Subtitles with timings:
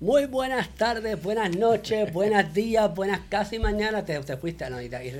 [0.00, 4.04] Muy buenas tardes, buenas noches, buenos días, buenas casi mañana.
[4.04, 5.12] Te, te fuiste, no, y, y.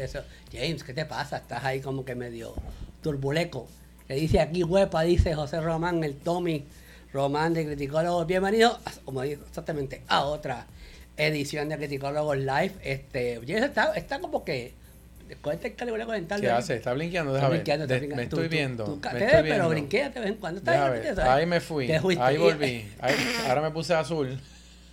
[0.52, 1.38] James, ¿qué te pasa?
[1.38, 2.54] Estás ahí como que medio
[3.02, 3.68] turbuleco.
[4.08, 6.64] Le dice aquí huepa, dice José Román, el Tommy
[7.12, 8.26] Román de Criticólogos.
[8.26, 10.66] Bienvenido, a- como digo, exactamente, a otra
[11.16, 12.72] edición de Criticólogos Live.
[12.84, 14.74] Este, James está, está como que.
[15.42, 16.40] Cuenta el que le voy a comentar.
[16.40, 16.76] ¿Qué hace?
[16.76, 17.32] ¿Está blinqueando?
[17.34, 17.64] Deja ver.
[17.64, 18.16] De- brinqueando.
[18.16, 18.84] me estoy tú- viendo.
[18.84, 20.58] tú me ca- te estoy ves, pero brinquea de vez en cuando.
[20.60, 20.72] Está.
[20.76, 21.18] ¿sabes?
[21.18, 21.86] Ahí me fui.
[22.20, 22.88] Ahí volví.
[23.00, 23.14] Ahí-
[23.48, 24.38] ahora me puse azul.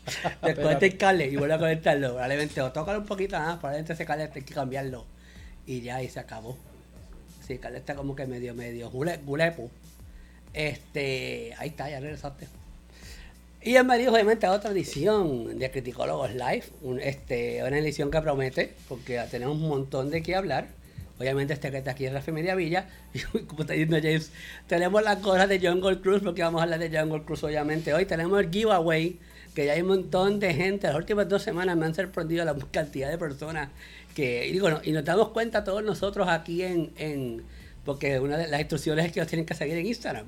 [0.44, 2.10] Desconecta el cable y vuelve a conectarlo.
[2.12, 5.06] Probablemente o tócalo un poquito más, probablemente ese cable hay que cambiarlo.
[5.66, 6.58] Y ya, y se acabó.
[7.48, 9.70] Sí, el cable está como que medio, medio gule- gulepo.
[10.54, 12.48] Este, ahí está, ya regresaste.
[13.62, 18.74] Y bienvenidos obviamente a otra edición de Criticólogos Live, un- este, una edición que promete,
[18.90, 20.68] porque tenemos un montón de qué hablar.
[21.20, 24.32] Obviamente este que está aquí es Rafa Media Villa, y como está diciendo James,
[24.68, 28.06] tenemos las cosas de Jungle Cruise, porque vamos a hablar de Jungle Cruise obviamente hoy.
[28.06, 29.18] Tenemos el giveaway,
[29.54, 32.56] que ya hay un montón de gente, las últimas dos semanas me han sorprendido la
[32.72, 33.70] cantidad de personas
[34.16, 37.44] que, y digo, no, y nos damos cuenta todos nosotros aquí en, en
[37.86, 40.26] porque una de las instrucciones es que nos tienen que seguir en Instagram.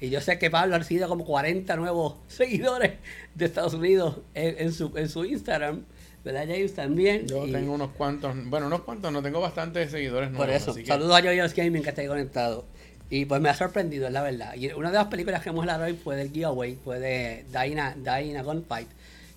[0.00, 2.92] Y yo sé que Pablo ha recibido como 40 nuevos seguidores
[3.34, 5.84] de Estados Unidos en, en su, en su Instagram.
[6.24, 6.74] ¿Verdad, James?
[6.74, 7.26] También.
[7.28, 10.46] Yo Y tengo unos cuantos, bueno, unos cuantos, no tengo bastantes seguidores nuevos.
[10.46, 12.64] Por eso, así que- saludos a Joyos Gaming que está ahí conectado.
[13.08, 14.54] Y pues me ha sorprendido, es la verdad.
[14.54, 17.94] Y una de las películas que hemos hablado hoy fue del giveaway, fue de Dyna,
[17.96, 18.88] Dyna Gunfight,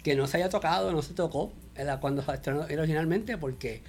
[0.03, 3.81] que no se haya tocado, no se tocó era cuando se estrenó originalmente, porque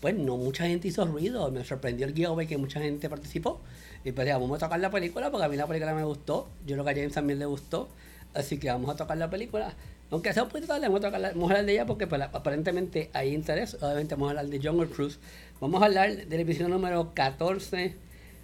[0.00, 1.50] pues no mucha gente hizo ruido.
[1.50, 3.60] Me sorprendió el giveaway que mucha gente participó.
[4.04, 6.48] Y pues ya, vamos a tocar la película porque a mí la película me gustó.
[6.66, 7.88] Yo creo que a James también le gustó.
[8.34, 9.72] Así que vamos a tocar la película.
[10.10, 13.10] Aunque sea un poquito tarde, vamos a, tocar la- hablar de ella porque pues, aparentemente
[13.12, 13.74] hay interés.
[13.80, 15.20] Obviamente vamos a hablar de Jungle Cruise.
[15.60, 17.94] Vamos a hablar del episodio número 14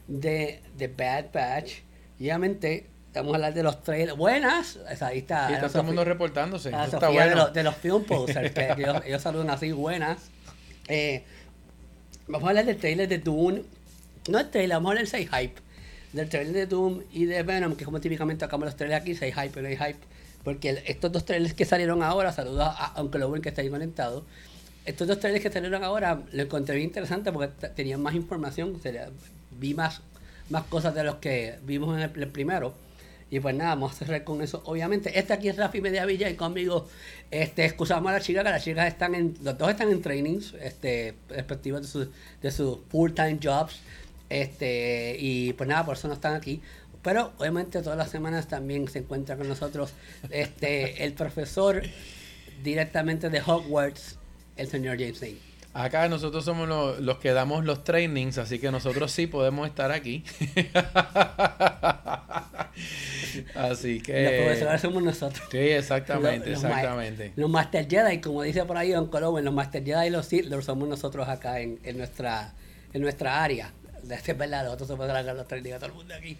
[0.08, 1.74] de The Bad Batch.
[2.18, 4.16] Y obviamente vamos a hablar de los trailers.
[4.18, 4.76] Buenas.
[4.76, 5.46] O sea, ahí está.
[5.48, 6.70] Sí, está todo el mundo reportándose.
[6.74, 7.44] a Eso está Sofía de, bueno.
[7.44, 10.18] los, de los film posters, que, ellos, ellos saludan así buenas.
[10.88, 11.22] Eh,
[12.26, 13.60] vamos a hablar del trailer de Doom.
[14.28, 15.54] No el trailer, vamos a hablar del 6 hype.
[16.12, 19.34] Del trailer de Doom y de Venom, que como típicamente acabamos los trailers aquí, 6
[19.34, 19.98] hype no hay hype.
[20.42, 23.60] Porque el- estos dos trailers que salieron ahora, saludos a, aunque lo ven que está
[23.62, 24.24] ahí conectado.
[24.86, 29.10] Estos dos trailers que salieron ahora lo encontré bien interesante porque tenían más información, sería-
[29.58, 30.00] vi más,
[30.50, 32.74] más cosas de los que vimos en el, el primero.
[33.30, 34.62] Y pues nada, vamos a cerrar con eso.
[34.64, 36.88] Obviamente, este aquí es Rafi Media Villa y conmigo,
[37.30, 40.54] este, excusamos a las chicas, que las chicas están en, los dos están en trainings,
[40.60, 42.08] este, respectivos de sus,
[42.40, 43.80] de full-time jobs.
[44.30, 46.62] Este, y pues nada, por eso no están aquí.
[47.02, 49.92] Pero obviamente todas las semanas también se encuentra con nosotros
[50.30, 51.82] este, el profesor
[52.62, 54.18] directamente de Hogwarts,
[54.56, 55.47] el señor James Lane.
[55.74, 59.92] Acá nosotros somos lo- los que damos los trainings, así que nosotros sí podemos estar
[59.92, 60.24] aquí.
[63.54, 64.42] así Los que...
[64.44, 65.42] profesores somos nosotros.
[65.50, 67.32] Sí, exactamente, Los- los ma- exactamente.
[67.36, 70.46] Los Master Jedi, como dice por ahí Don Colobo, los Master Jedi y los Sith
[70.46, 72.52] Lords somos nosotros acá en, en nuestra
[72.92, 73.72] en nuestra área.
[74.10, 76.36] Es verdad, nosotros somos los trainings a todo el mundo aquí.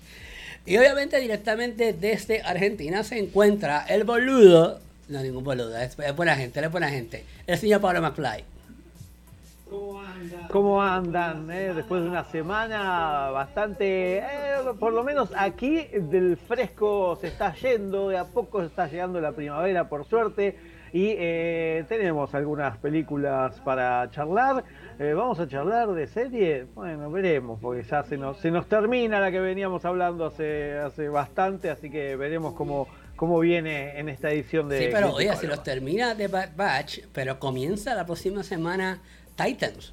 [0.64, 6.36] Y obviamente directamente desde Argentina se encuentra el boludo, no ningún boludo, es, es buena
[6.36, 8.44] gente, él es buena gente, el señor Pablo McFly.
[10.50, 11.50] ¿Cómo andan?
[11.50, 11.72] eh?
[11.74, 14.24] Después de una semana bastante, eh,
[14.78, 19.32] por lo menos aquí del fresco se está yendo, de a poco está llegando la
[19.32, 20.56] primavera por suerte
[20.92, 24.64] y eh, tenemos algunas películas para charlar.
[24.98, 26.66] Eh, ¿Vamos a charlar de serie?
[26.74, 31.10] Bueno, veremos, porque ya se nos, se nos termina la que veníamos hablando hace, hace
[31.10, 34.78] bastante, así que veremos cómo, cómo viene en esta edición de...
[34.78, 35.56] Sí, pero oye, si Criticólogos.
[35.56, 39.02] los termina de Bad Batch, pero comienza la próxima semana
[39.38, 39.92] Titans.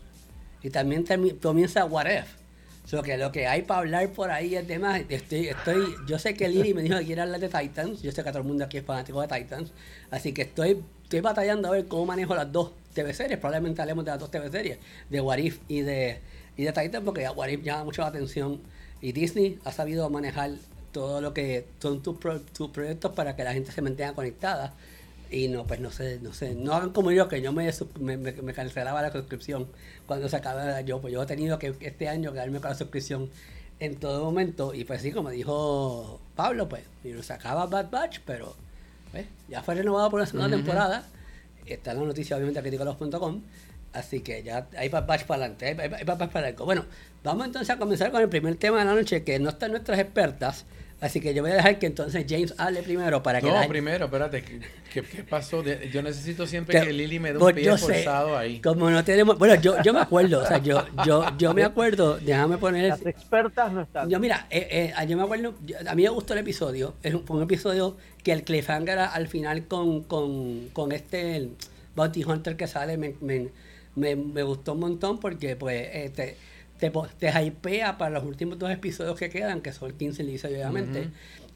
[0.63, 1.05] Y también
[1.41, 2.45] comienza What If.
[2.85, 5.01] So que lo que hay para hablar por ahí es demás.
[5.09, 8.01] Estoy, estoy, yo sé que Lili me dijo que quiere hablar de Titans.
[8.01, 9.71] Yo sé que todo el mundo aquí es fanático de Titans.
[10.11, 13.39] Así que estoy, estoy batallando a ver cómo manejo las dos TV series.
[13.39, 14.77] Probablemente hablemos de las dos TV series,
[15.09, 16.19] de What If y de,
[16.57, 18.59] y de Titans, porque What If llama mucho la atención.
[19.01, 20.51] Y Disney ha sabido manejar
[20.91, 22.17] todo lo que son tus,
[22.53, 24.73] tus proyectos para que la gente se mantenga conectada.
[25.31, 27.69] Y no, pues no sé, no sé, no hagan como yo, que yo me,
[27.99, 29.67] me, me- cancelaba la suscripción
[30.05, 33.29] cuando se acababa yo, pues yo he tenido que este año quedarme con la suscripción
[33.79, 34.73] en todo momento.
[34.73, 38.55] Y pues sí, como dijo Pablo, pues, y nos sacaba Bad Batch, pero
[39.11, 40.57] pues, ya fue renovado por una segunda Ujú.
[40.57, 41.03] temporada.
[41.65, 43.41] Está en la noticia, obviamente, criticalos.com.
[43.93, 46.63] Así que ya hay Bad Batch para adelante, hay, hay Bad Batch para adelante.
[46.63, 46.85] Bueno,
[47.23, 49.97] vamos entonces a comenzar con el primer tema de la noche, que no están nuestras
[49.99, 50.65] expertas.
[51.05, 53.45] Así que yo voy a dejar que entonces James hable primero para que...
[53.45, 55.63] No, primero, espérate, ¿qué, qué pasó?
[55.63, 58.59] yo necesito siempre que, Lili me dé un pues pie forzado ahí.
[58.59, 59.37] Como no tenemos...
[59.37, 62.89] Bueno, yo, yo me acuerdo, o sea, yo, yo, yo me acuerdo, déjame poner...
[62.89, 64.09] Las expertas no están.
[64.09, 65.53] Yo mira, eh, eh, yo me acuerdo,
[65.87, 69.27] a mí me gustó el episodio, es un, fue un episodio que el cliffhanger al
[69.27, 71.49] final con, con, con este
[71.95, 73.49] Bounty Hunter que sale me, me,
[73.95, 75.87] me, me, gustó un montón porque pues...
[75.93, 76.35] Este,
[76.91, 81.09] te, te hypea para los últimos dos episodios que quedan, que son 15 y obviamente.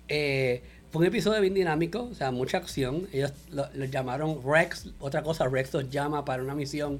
[0.08, 0.62] Eh,
[0.92, 3.08] fue un episodio bien dinámico, o sea, mucha acción.
[3.14, 7.00] Ellos lo, llamaron Rex, otra cosa, Rex los llama para una misión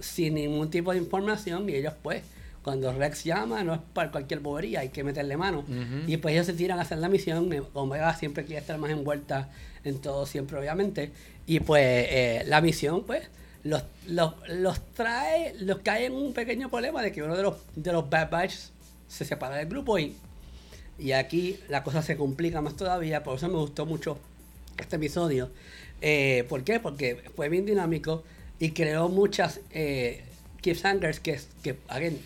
[0.00, 2.22] sin ningún tipo de información y ellos pues,
[2.62, 5.64] cuando Rex llama, no es para cualquier bobería, hay que meterle mano.
[6.06, 9.48] Y pues ellos se tiran a hacer la misión, Omega siempre quiere estar más envuelta
[9.84, 11.12] en todo, siempre obviamente.
[11.46, 13.22] Y pues eh, la misión pues
[13.64, 17.56] los, los, los trae, los cae en un pequeño problema de que uno de los,
[17.74, 18.54] de los Bad Batch
[19.08, 20.14] se separa del grupo y,
[20.98, 24.18] y aquí la cosa se complica más todavía, por eso me gustó mucho
[24.78, 25.50] este episodio.
[26.00, 26.80] Eh, ¿Por qué?
[26.80, 28.22] Porque fue bien dinámico
[28.58, 30.24] y creó muchas eh,
[30.62, 32.18] cliffhangers que, que again,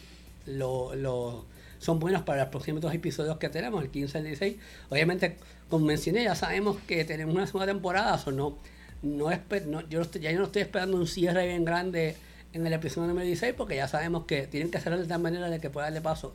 [0.46, 1.44] lo, lo,
[1.78, 4.56] son buenos para los próximos dos episodios que tenemos, el 15 y el 16.
[4.90, 5.37] Obviamente,
[5.69, 8.58] como mencioné, ya sabemos que tenemos una segunda temporada, o no
[9.02, 9.31] no,
[9.66, 12.16] no yo ya no estoy esperando un cierre bien grande
[12.52, 15.50] en el episodio número 16 porque ya sabemos que tienen que hacerlo de tal manera
[15.50, 16.34] de que pueda darle paso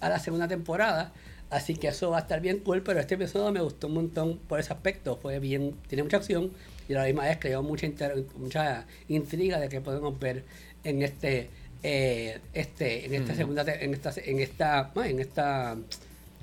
[0.00, 1.12] a la segunda temporada.
[1.50, 4.38] Así que eso va a estar bien cool, pero este episodio me gustó un montón
[4.48, 5.16] por ese aspecto.
[5.16, 6.50] Fue bien, tiene mucha acción
[6.88, 10.44] y a la misma vez creó mucha, mucha intriga de que podemos ver
[10.82, 11.50] en este,
[11.82, 13.36] eh, este, en esta mm.
[13.36, 15.76] segunda, en esta, en esta, en esta,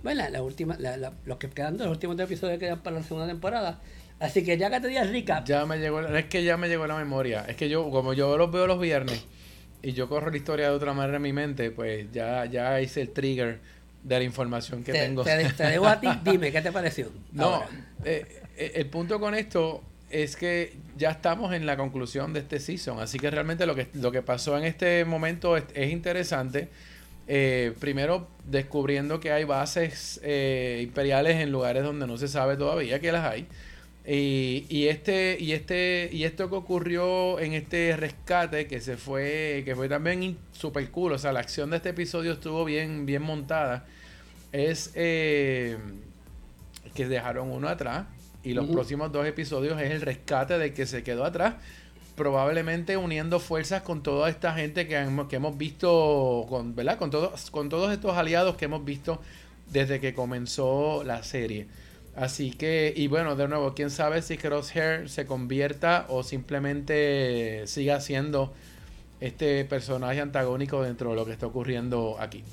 [0.04, 0.78] bueno, la, última,
[1.26, 3.80] los que quedan los últimos dos episodios que quedan para la segunda temporada
[4.22, 5.44] Así que ya que te di rica.
[5.44, 7.44] Ya me llegó, es que ya me llegó la memoria.
[7.48, 9.26] Es que yo, como yo los veo los viernes
[9.82, 13.02] y yo corro la historia de otra manera en mi mente, pues ya, ya hice
[13.02, 13.60] el trigger
[14.04, 15.24] de la información que tengo.
[15.24, 17.10] Te, te debo a ti, dime, ¿qué te pareció?
[17.32, 17.64] No,
[18.06, 19.82] eh, eh, el punto con esto
[20.12, 23.88] es que ya estamos en la conclusión de este season, así que realmente lo que,
[23.94, 26.70] lo que pasó en este momento es, interesante.
[27.28, 30.22] Eh, primero, descubriendo que hay bases
[30.80, 33.48] imperiales en lugares donde no se sabe todavía que las hay.
[34.04, 39.62] Y, y, este y este y esto que ocurrió en este rescate que se fue
[39.64, 43.22] que fue también super cool o sea la acción de este episodio estuvo bien bien
[43.22, 43.86] montada
[44.52, 45.78] es eh,
[46.96, 48.08] que dejaron uno atrás
[48.44, 51.58] y los próximos dos episodios es el rescate del que se quedó atrás
[52.16, 57.12] probablemente uniendo fuerzas con toda esta gente que, hemos, que hemos visto con verdad con
[57.12, 59.22] todos con todos estos aliados que hemos visto
[59.72, 61.68] desde que comenzó la serie
[62.16, 68.02] Así que, y bueno, de nuevo, quién sabe si Crosshair se convierta o simplemente siga
[68.02, 68.54] siendo
[69.22, 72.44] este personaje antagónico dentro de lo que está ocurriendo aquí.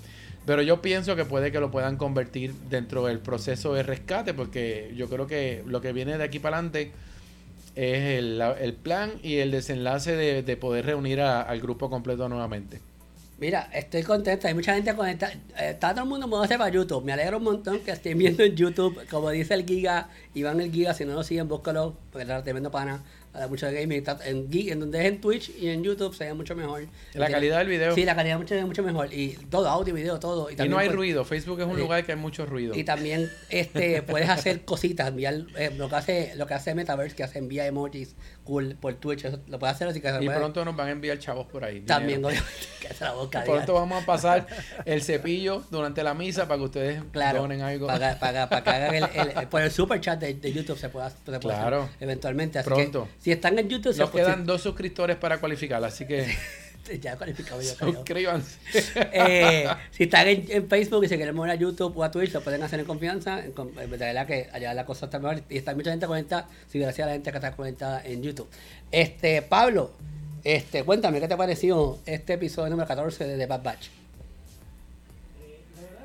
[0.46, 4.92] Pero yo pienso que puede que lo puedan convertir dentro del proceso de rescate, porque
[4.96, 6.92] yo creo que lo que viene de aquí para adelante
[7.74, 12.80] es el, plan y el desenlace de, poder reunir al grupo completo nuevamente.
[13.38, 14.48] Mira, estoy contento.
[14.48, 15.32] Hay mucha gente conectada.
[15.32, 17.04] Eh, está todo el mundo moviéndose para YouTube.
[17.04, 19.06] Me alegro un montón que estén viendo en YouTube.
[19.08, 20.92] Como dice el Giga, Iván el Giga.
[20.92, 21.96] Si no lo siguen, búscalo.
[22.10, 23.00] Porque es tremendo pana
[23.48, 24.02] mucho de gaming.
[24.24, 26.86] En, en donde es en Twitch y en YouTube se ve mucho mejor.
[27.14, 27.94] La calidad del video.
[27.94, 29.12] Sí, la calidad mucho, mucho mejor.
[29.12, 30.50] Y todo, audio, video, todo.
[30.50, 31.24] Y, también no hay ruido.
[31.24, 32.74] Facebook es un lugar que hay mucho ruido.
[32.74, 35.08] Y también este puedes hacer cositas.
[35.08, 38.16] Enviar, eh, lo, que hace, lo que hace Metaverse, que hace envía emojis
[38.48, 39.26] cool por Twitch.
[39.26, 41.80] Eso lo puedes hacer así que Y pronto nos van a enviar chavos por ahí.
[41.82, 42.48] También, obviamente.
[42.78, 44.46] Que la boca, pronto vamos a pasar
[44.86, 47.86] el cepillo durante la misa para que ustedes donen algo.
[47.88, 51.38] Para, para, para que hagan el, por el super chat de, YouTube se pueda, se
[51.40, 51.90] claro.
[52.00, 52.58] eventualmente.
[52.58, 53.08] Así pronto.
[53.18, 56.34] si están en YouTube nos quedan dos suscriptores para cualificar, así que.
[57.00, 58.58] ya cualificado yo Suscríbanse.
[59.12, 62.40] Eh, si están en, Facebook y se quieren mover a YouTube o a Twitch, lo
[62.40, 63.36] pueden hacer en confianza.
[63.36, 65.42] De verdad que allá la cosa está mejor.
[65.48, 66.48] Y está mucha gente conectada.
[66.68, 68.48] Sí, gracias a la gente que está conectada en YouTube.
[68.90, 69.92] Este, Pablo,
[70.44, 73.88] este, cuéntame, ¿qué te pareció este episodio número 14 de The Bad Batch?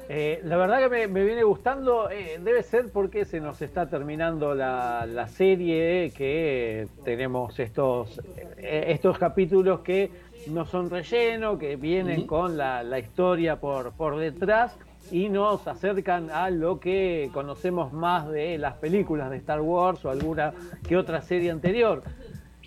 [0.09, 4.53] Eh, la verdad que me, viene gustando, eh, debe ser porque se nos está terminando
[4.53, 8.19] la, serie, que tenemos estos,
[8.57, 10.11] eh, estos capítulos que
[10.47, 14.77] no son relleno, que vienen con la, historia por, por detrás
[15.11, 20.09] y nos acercan a lo que conocemos más de las películas de Star Wars o
[20.09, 20.53] alguna
[20.87, 22.03] que otra serie anterior.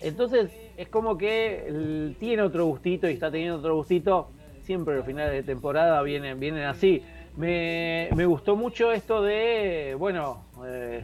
[0.01, 4.29] Entonces es como que tiene otro gustito y está teniendo otro gustito.
[4.61, 7.01] Siempre los finales de temporada vienen, vienen así.
[7.35, 11.03] Me, gustó mucho esto de, bueno, eh,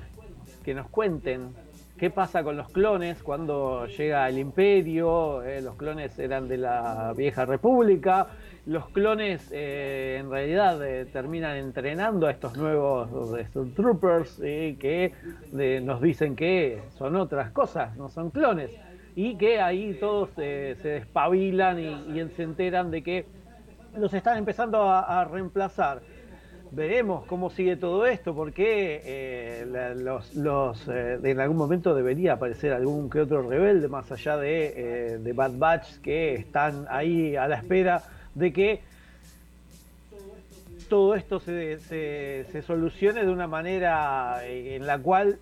[0.63, 1.53] que nos cuenten
[2.03, 7.13] qué pasa con los clones cuando llega el imperio, eh, los clones eran de la
[7.15, 8.27] vieja república,
[8.65, 10.81] los clones eh, en realidad
[11.13, 13.09] terminan entrenando a estos nuevos
[13.47, 15.13] Stormtroopers que
[15.81, 18.71] nos dicen que son otras cosas, no son clones,
[19.15, 23.25] y que ahí todos se despabilan y, se enteran de que
[23.95, 26.01] los están empezando a reemplazar
[26.73, 33.21] veremos cómo sigue todo esto, porque eh, eh, en algún momento debería aparecer algún que
[33.21, 38.03] otro rebelde, más allá de, eh, de Bad Batch, que están ahí a la espera
[38.33, 38.81] de que
[40.89, 45.39] todo esto se solucione de una manera en la cual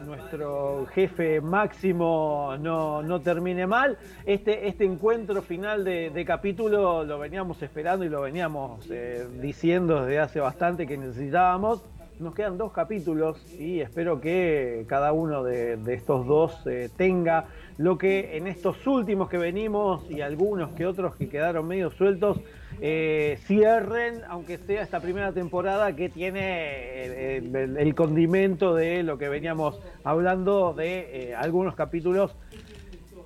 [0.00, 3.98] nuestro jefe máximo no, no termine mal.
[4.24, 10.18] Este, este encuentro final de, capítulo lo veníamos esperando y lo veníamos eh, diciendo desde
[10.18, 11.82] hace bastante que necesitábamos.
[12.18, 17.98] Nos quedan dos capítulos y espero que cada uno de, estos dos eh, tenga lo
[17.98, 22.40] que en estos últimos que venimos y algunos que otros que quedaron medio sueltos
[22.80, 29.80] eh, cierren, aunque sea esta primera temporada que tiene el, condimento de lo que veníamos
[30.04, 32.36] hablando de eh, algunos capítulos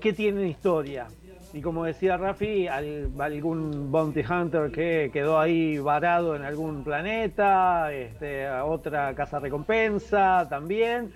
[0.00, 1.08] que tienen historia.
[1.54, 8.50] Y como decía Rafi, algún bounty hunter que quedó ahí varado en algún planeta, este,
[8.50, 11.10] otra casa recompensa también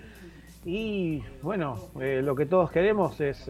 [0.65, 3.49] y bueno, eh, lo que todos queremos es,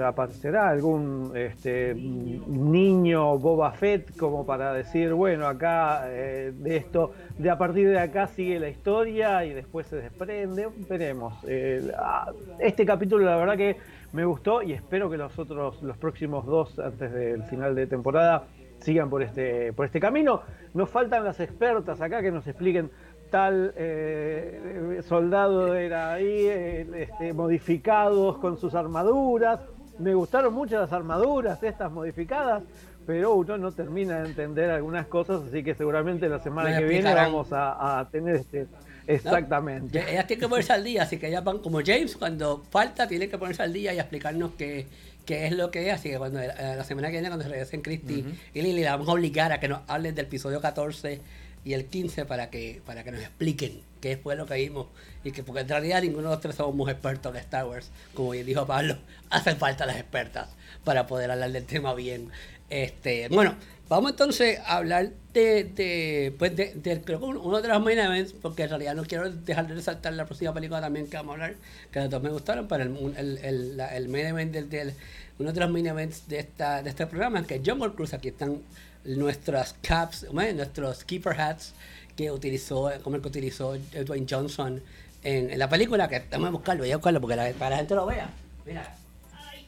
[0.00, 7.50] aparecerá algún este, niño Boba Fett como para decir, bueno, acá eh, de esto, de
[7.50, 11.34] a partir de acá sigue la historia y después se desprende, veremos.
[11.48, 13.76] Eh, ah, este capítulo la verdad que
[14.12, 18.44] me gustó y espero que los otros, los próximos dos antes del final de temporada
[18.82, 20.42] sigan por este, por este camino.
[20.74, 22.90] Nos faltan las expertas acá que nos expliquen
[23.32, 29.58] tal eh, soldado era ahí, eh, este, modificados con sus armaduras.
[29.98, 32.62] Me gustaron mucho las armaduras, estas modificadas,
[33.06, 37.14] pero uno no termina de entender algunas cosas, así que seguramente la semana que viene
[37.14, 38.66] vamos a, tener este...
[39.04, 39.98] Exactamente.
[39.98, 43.28] ellas tienen que ponerse al día, así que ellas van como James, cuando falta, tienen
[43.28, 44.86] que ponerse al día y explicarnos qué,
[45.24, 45.94] qué es lo que es.
[45.94, 48.24] Así que cuando eh, la semana que viene, cuando regresen Christy
[48.54, 51.20] y Lily, la vamos a obligar a que nos hablen del episodio 14
[51.64, 54.88] y el 15 para que, para que nos expliquen qué fue lo que vimos.
[55.24, 57.90] Y que, porque en realidad ninguno de los tres somos expertos de Star Wars.
[58.14, 58.98] Como bien dijo Pablo,
[59.30, 60.48] hacen falta las expertas
[60.84, 62.30] para poder hablar del tema bien.
[62.68, 63.54] Este, bueno,
[63.88, 68.32] vamos entonces a hablar de, de pues de, creo que uno de los main events,
[68.32, 71.34] porque en realidad no quiero dejar de resaltar la próxima película también que vamos a
[71.34, 71.56] hablar,
[71.90, 74.94] que a todos me gustaron, pero el, el, el, el main event del,
[75.38, 78.28] uno de los main events de, esta, de este programa, que es Jungle Cruise, aquí
[78.28, 78.62] están
[79.04, 81.74] nuestras caps, nuestros keeper hats
[82.16, 84.82] que utilizó, como el que utilizó Dwayne Johnson
[85.24, 87.94] en, la película, que vamos a buscarlo, voy a buscarlo porque para que la gente
[87.94, 88.30] lo vea.
[88.66, 88.94] Mira.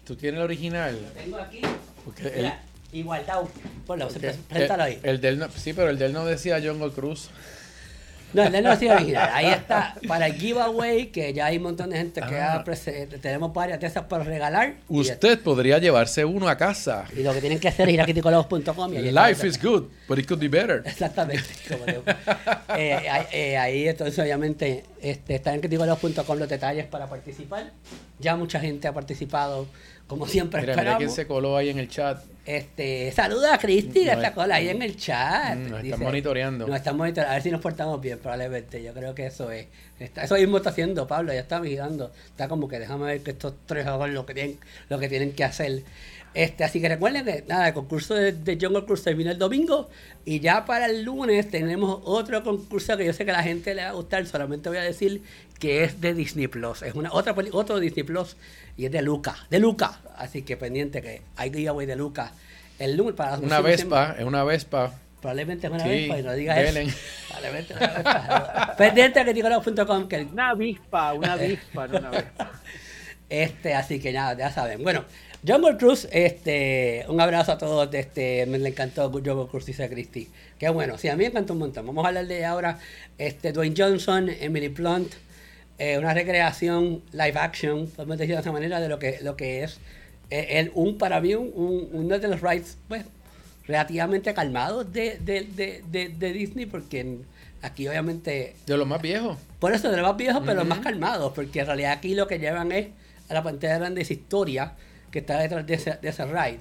[0.05, 1.01] ¿Tú tienes el original?
[1.01, 1.61] Lo tengo aquí.
[2.37, 2.61] Mira,
[2.93, 3.43] igualdad.
[3.87, 5.01] Ponlo, preséntalo ahí.
[5.03, 7.31] El, del, sí, pero el del no decía Jungle Cruz.
[8.35, 9.31] No, el no sido original.
[9.33, 12.65] Ahí está, para el giveaway, que ya hay un montón de gente que ha ah.
[13.21, 14.75] tenemos varias de esas para regalar.
[14.89, 17.05] Usted podría llevarse uno a casa.
[17.17, 18.93] Y lo que tienen que hacer es ir a criticologos.com.
[18.93, 20.83] Life is good, but it could be better.
[20.85, 21.45] Exactamente.
[22.77, 27.71] Eh, eh, ahí, entonces, obviamente, este, está en criticologos.com los detalles para participar.
[28.19, 29.67] Ya mucha gente ha participado
[30.07, 30.99] como siempre mira, esperamos.
[30.99, 32.23] Mira quién se coló ahí en el chat.
[32.45, 35.57] Este, saluda a Cristi, que está cola ahí en el chat.
[35.57, 36.67] Mm, nos está monitoreando.
[36.67, 38.83] Nos está monitoreando, a ver si nos portamos bien, probablemente.
[38.83, 39.67] Yo creo que eso es.
[39.99, 42.13] eso mismo está haciendo Pablo, ya está vigilando.
[42.27, 44.59] Está como que déjame ver que estos tres hagan lo que tienen,
[44.91, 45.85] lo que tienen que hacer.
[46.35, 49.89] Este, así que recuerden que nada, el concurso de, de Jungle Cruise termina el domingo
[50.25, 53.73] y ya para el lunes tenemos otro concurso que yo sé que a la gente
[53.73, 55.23] le va a gustar, solamente voy a decir
[55.61, 56.83] que es de Disney Plus.
[56.83, 58.37] Es una otra otro Disney Plus
[58.77, 60.01] y es de Luca, de Luca.
[60.17, 62.33] Así que pendiente que hay giveaway de Luca
[62.79, 64.93] el lunes para Una Vespa, es una Vespa.
[65.21, 66.93] Probablemente es una Vespa y no digas eso.
[67.29, 68.75] Probablemente es una Vespa.
[68.79, 69.35] pendiente que
[70.09, 72.51] que Una avispa, una avispa, no una Vespa.
[73.31, 74.83] Este, así que nada, ya saben.
[74.83, 75.07] Bueno,
[75.47, 77.93] Jungle Cruise, este, un abrazo a todos.
[77.93, 80.29] Este, me le encantó Jungle Cruise, dice Christy.
[80.59, 81.87] Qué bueno, sí, a mí me encantó un montón.
[81.87, 82.79] Vamos a hablar de ahora
[83.17, 85.15] este, Dwayne Johnson, Emily Blunt,
[85.79, 89.65] eh, una recreación live action, podemos decir de esa manera, de lo que, lo que
[89.65, 89.79] es
[90.31, 93.05] eh, el, un, para mí un, uno de los rides pues,
[93.67, 97.19] relativamente calmados de, de, de, de, Disney, porque
[97.63, 98.55] aquí obviamente...
[98.67, 99.39] De los más viejos.
[99.59, 102.27] Por eso, de los más viejos, pero los más calmados, porque en realidad aquí lo
[102.27, 102.89] que llevan es
[103.29, 104.75] a la pantalla grande esa historia
[105.11, 106.61] que está detrás de ese, de ese ride.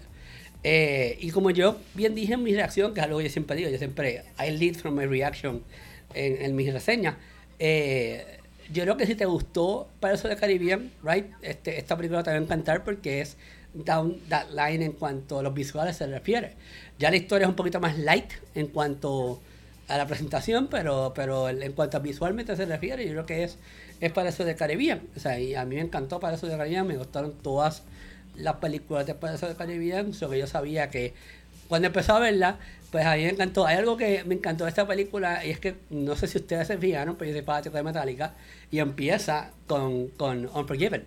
[0.64, 3.58] Eh, y como yo bien dije en mi reacción, que es algo que yo siempre
[3.58, 5.62] digo, yo siempre, I lead from my reaction
[6.14, 7.16] en, en mis reseñas,
[7.60, 8.40] eh,
[8.72, 12.32] yo creo que si te gustó para eso de Caribbean, right, este, esta película te
[12.32, 13.38] va a encantar porque es
[13.74, 16.54] down that line en cuanto a los visuales se refiere.
[17.00, 19.42] Ya la historia es un poquito más light en cuanto
[19.88, 23.58] a la presentación, pero, pero en cuanto a visualmente se refiere, yo creo que es,
[24.00, 25.02] es para eso de Caribbean.
[25.16, 27.84] O sea, y a mí me encantó para eso de Caribbean, me gustaron todas
[28.36, 31.14] las películas de para eso de Caribbean, sobre yo sabía que
[31.68, 32.58] cuando empezó a verla,
[32.92, 33.66] pues a mí me encantó.
[33.66, 36.68] Hay algo que me encantó de esta película y es que no sé si ustedes
[36.68, 38.34] se fijaron, pero yo soy fanático de Metallica
[38.70, 41.04] y empieza con, con Unforgiven.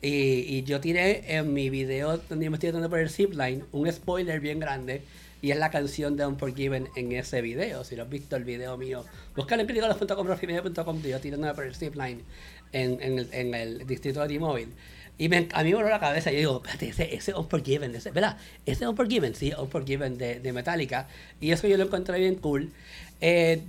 [0.00, 0.08] Y,
[0.56, 4.40] y yo tiré en mi video donde me estoy dando por el zipline un spoiler
[4.40, 5.02] bien grande
[5.42, 7.84] y es la canción de Unforgiven en ese video.
[7.84, 9.04] Si lo has visto el video mío,
[9.36, 12.22] buscalo en criticalos.com, yo tirando por el zipline
[12.72, 14.68] en, en, el, en el distrito de T-Mobile.
[15.18, 18.10] Y me, a mí me voló la cabeza yo digo, espérate, ese, ese Unforgiven, ese,
[18.10, 18.38] ¿verdad?
[18.66, 21.06] Ese Unforgiven, sí, Unforgiven de, de Metallica.
[21.40, 22.72] Y eso yo lo encontré bien cool.
[23.20, 23.62] Eh,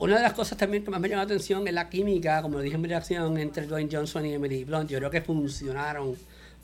[0.00, 2.60] una de las cosas también que más me llamó la atención es la química, como
[2.60, 4.90] dije en mi reacción, entre Dwayne Johnson y Emily Blunt.
[4.90, 6.16] Yo creo que funcionaron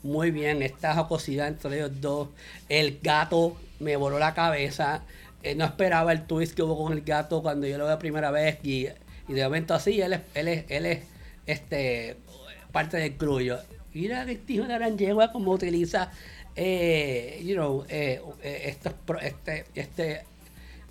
[0.03, 2.29] muy bien esta jocosidad entre ellos dos.
[2.69, 5.03] El gato me voló la cabeza.
[5.43, 8.31] Eh, no esperaba el twist que hubo con el gato cuando yo lo la primera
[8.31, 8.59] vez.
[8.63, 8.87] Y,
[9.27, 11.03] y de momento así, él es, él es, él es
[11.45, 12.15] este,
[12.71, 13.57] parte del crew.
[13.95, 16.11] Mira que este hijo de Aranjegua como utiliza,
[16.55, 20.23] eh, you know, eh, eh estos, este, este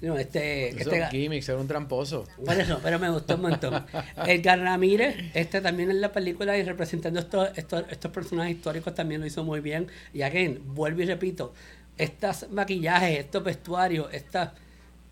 [0.01, 2.27] no, este, este gimmicks, era un tramposo.
[2.45, 3.87] Por eso, pero me gustó un montón.
[4.27, 9.21] Edgar Ramírez, este también en la película y representando estos, estos, estos personajes históricos también
[9.21, 9.87] lo hizo muy bien.
[10.13, 11.55] Y again, vuelvo y repito,
[11.97, 14.55] estos maquillajes, estos vestuarios, esta,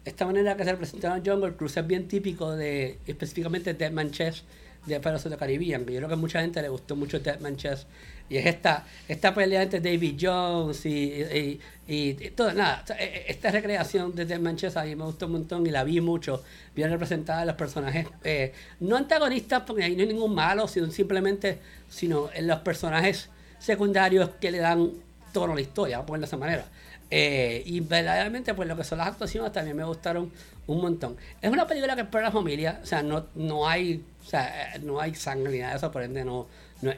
[0.04, 4.44] esta manera que se representaron Jungle Cruise es bien típico de específicamente de Manchester
[4.86, 7.86] de the Caribbean, que yo creo que a mucha gente le gustó mucho Deadman Chess.
[8.28, 13.50] Y es esta, esta pelea entre David Jones y, y, todo, nada, e, e, esta
[13.50, 16.42] recreación de Deadman Chess a mí me gustó un montón y la vi mucho,
[16.74, 20.90] bien representada en los personajes, eh, no antagonistas, porque ahí no hay ningún malo, sino
[20.90, 21.58] simplemente,
[21.88, 24.90] sino en los personajes secundarios que le dan
[25.32, 26.64] tono a la historia, a de esa manera.
[27.14, 30.32] Eh, y verdaderamente, pues lo que son las actuaciones también me gustaron
[30.66, 31.14] un montón.
[31.42, 34.72] Es una película que es para la familia, o sea, no, no hay, o sea,
[34.82, 36.46] no hay sangre ni nada de eso, por ende no,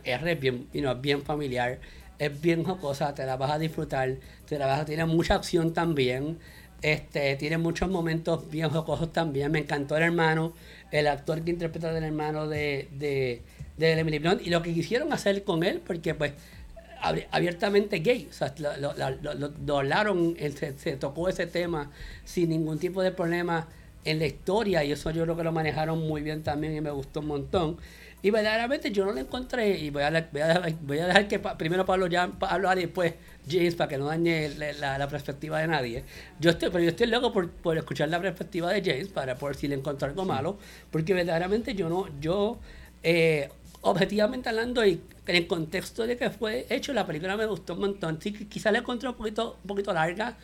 [0.04, 0.68] es bien,
[1.00, 1.80] bien familiar,
[2.16, 4.14] es bien jocosa, te la vas a disfrutar,
[4.46, 6.38] te la vas a, tiene mucha acción también,
[6.80, 10.52] este, tiene muchos momentos bien jocosos también, me encantó el hermano,
[10.92, 13.42] el actor que interpreta del hermano de, de,
[13.78, 16.34] de Emily Blunt, y lo que quisieron hacer con él, porque pues
[17.00, 18.28] abiertamente gay.
[18.30, 21.90] O sea, lo, hablaron, se, tocó ese tema
[22.24, 23.68] sin ningún tipo de problema
[24.04, 26.90] en la historia y eso yo creo que lo manejaron muy bien también y me
[26.90, 27.76] gustó un montón.
[28.22, 30.30] Y verdaderamente yo no lo encontré y voy a,
[30.80, 33.12] voy a, dejar, que primero Pablo ya hablar y después
[33.46, 36.04] James para que no dañe la, perspectiva de nadie.
[36.40, 39.54] Yo estoy, pero yo estoy loco por, por escuchar la perspectiva de James para por
[39.56, 40.58] si le encontré algo malo,
[40.90, 42.58] porque verdaderamente yo no, yo
[43.02, 43.50] eh,
[43.84, 47.80] objetivamente hablando y en el contexto de que fue hecho, la película me gustó un
[47.80, 48.20] montón.
[48.20, 50.36] Sí, quizá la encontré un poquito, un poquito larga,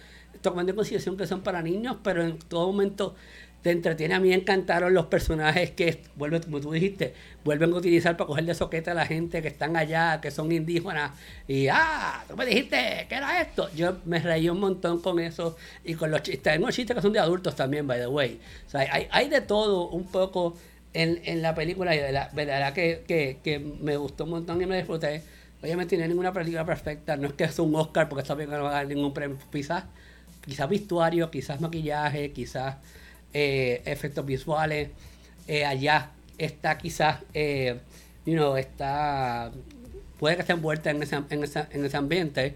[0.42, 3.14] tomando en consideración que son para niños, pero en todo momento
[3.62, 4.14] te entretiene.
[4.14, 8.44] A mí encantaron los personajes que, vuelven, como tú dijiste, vuelven a utilizar para coger
[8.44, 11.12] de soquete a la gente que están allá, que son indígenas.
[11.46, 13.70] Y, ah, tú me dijiste, ¿qué era esto?
[13.74, 16.54] Yo me reí un montón con eso y con los chistes.
[16.54, 18.40] Tengo chistes que son de adultos también, by the way.
[18.66, 20.56] O sea, hay, hay de todo un poco
[20.92, 24.66] en, en la película y de verdad que, que, que, me gustó un montón y
[24.66, 25.22] me disfruté.
[25.62, 28.58] Obviamente no hay ninguna película perfecta, no es que es un Oscar porque esta película
[28.58, 29.84] no va a dar ningún premio, quizás,
[30.44, 32.76] quizás vestuario, quizás maquillaje, quizás
[33.34, 34.88] eh, efectos visuales,
[35.46, 37.78] eh, allá está quizás, eh,
[38.58, 39.52] está,
[40.18, 42.54] puede que esté envuelta en ese, en ese, en ese ambiente.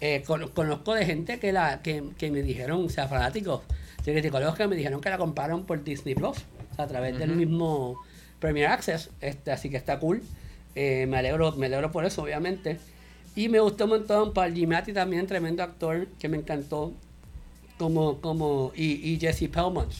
[0.00, 3.62] Eh, conozco de gente que, la, que, que me dijeron, o sea, fanáticos,
[4.04, 6.44] críticos que me dijeron que la compraron por Disney Plus
[6.76, 7.98] a través del mismo
[8.38, 10.22] Premier Access, este, así que está cool.
[10.74, 12.78] Eh, me alegro, me alegro por eso, obviamente.
[13.34, 16.92] Y me gustó un montón Paul Giamatti también, tremendo actor, que me encantó.
[17.78, 19.92] Como, como, y, y Jesse Pellmont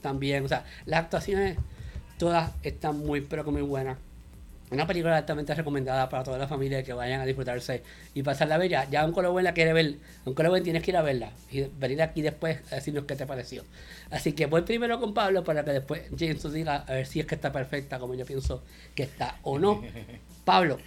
[0.00, 0.44] también.
[0.44, 1.58] O sea, las actuaciones
[2.18, 3.98] todas están muy, pero que muy buenas.
[4.70, 7.82] Una película altamente recomendada para toda la familia que vayan a disfrutarse
[8.14, 8.88] y pasarla bella.
[8.88, 12.00] Ya un Colobuen la quiere ver, un Colobuen tienes que ir a verla y venir
[12.02, 13.64] aquí después a decirnos qué te pareció.
[14.10, 17.18] Así que voy primero con Pablo para que después James nos diga a ver si
[17.18, 18.62] es que está perfecta como yo pienso
[18.94, 19.82] que está o no.
[20.44, 20.78] Pablo.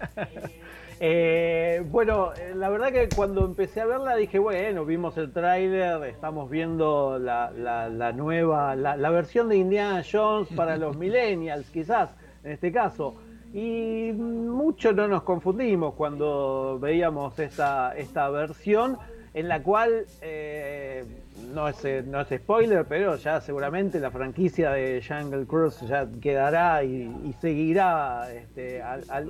[0.98, 6.02] Eh, bueno, eh, la verdad que cuando empecé a verla dije, bueno, vimos el tráiler,
[6.04, 12.10] estamos viendo la, la, nueva, la, la, versión de Indiana Jones para los millennials, quizás,
[12.44, 13.14] en este caso.
[13.52, 18.98] Y mucho no nos confundimos cuando veíamos esta, esta versión
[19.36, 21.04] en la cual eh,
[21.52, 26.08] no es, eh, no es spoiler, pero ya seguramente la franquicia de Jungle Cruise ya
[26.22, 28.82] quedará y, seguirá este,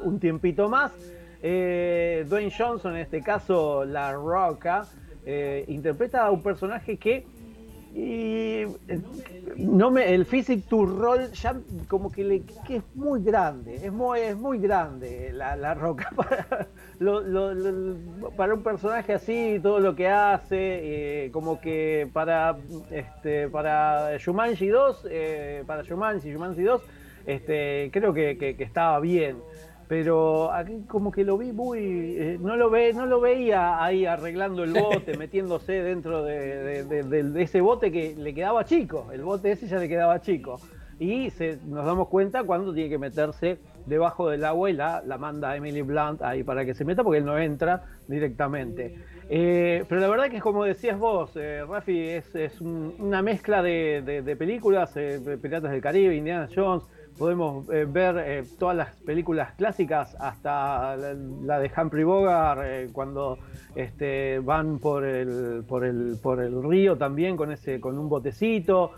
[0.05, 0.92] un tiempito más.
[1.48, 4.85] Eh, Dwayne Johnson, en este caso La Roca,
[5.24, 7.24] eh, interpreta a un personaje que
[7.94, 8.64] y
[9.56, 11.54] no me, el physic to roll ya
[11.87, 16.11] como que, le, que es muy grande, es muy, es muy grande la, roca
[18.37, 22.56] para, un personaje así, todo lo que hace, eh, como que para
[22.90, 26.82] este para Shumanji 2, eh, para Shumanji, Shumanji 2,
[27.26, 29.37] este, creo que, que estaba bien
[29.88, 34.05] pero aquí como que lo vi muy eh, no lo ve no lo veía ahí
[34.05, 36.85] arreglando el bote metiéndose dentro de,
[37.42, 39.09] ese bote que le quedaba chico.
[39.12, 40.59] El bote ese ya le quedaba chico.
[40.99, 45.18] Y se, nos damos cuenta cuando tiene que meterse debajo del agua y la, la
[45.18, 48.96] manda Emily Blunt ahí para que se meta porque él no entra directamente.
[49.29, 53.61] Eh, pero la verdad que es como decías vos eh, Rafi es, es una mezcla
[53.61, 54.94] de, películas
[55.42, 56.85] Piratas del Caribe Indiana Jones
[57.16, 63.38] podemos eh, ver eh, todas las películas clásicas, hasta la, de Humphrey Bogart, eh, cuando
[63.74, 68.92] este, van por el, por, el, por el río también con, ese, con un botecito.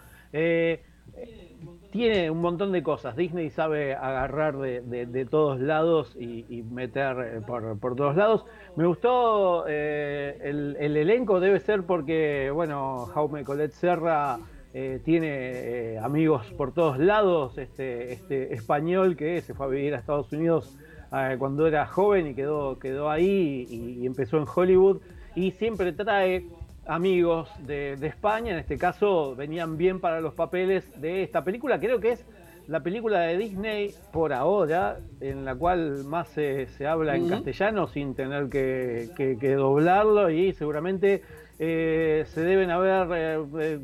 [1.91, 3.17] tiene un montón de cosas.
[3.17, 8.45] Disney sabe agarrar de, todos lados y, meter por, por, todos lados.
[8.77, 14.39] Me gustó el, el, elenco, debe ser porque, bueno, Jaume Colette Serra
[14.75, 19.95] eh, tiene eh, amigos por todos lados, este, este español que se fue a vivir
[19.95, 20.77] a Estados Unidos
[21.11, 25.01] eh, cuando era joven y quedó, quedó ahí y, empezó en Hollywood.
[25.35, 26.47] Y siempre trae
[26.87, 32.01] amigos de, España, en este caso venían bien para los papeles de esta película, creo
[32.01, 32.27] que es
[32.67, 38.15] la película de Disney por ahora, en la cual más se, habla en castellano sin
[38.15, 40.29] tener que, que doblarlo.
[40.29, 41.23] Y seguramente
[41.61, 43.81] eh, se deben haber eh, eh,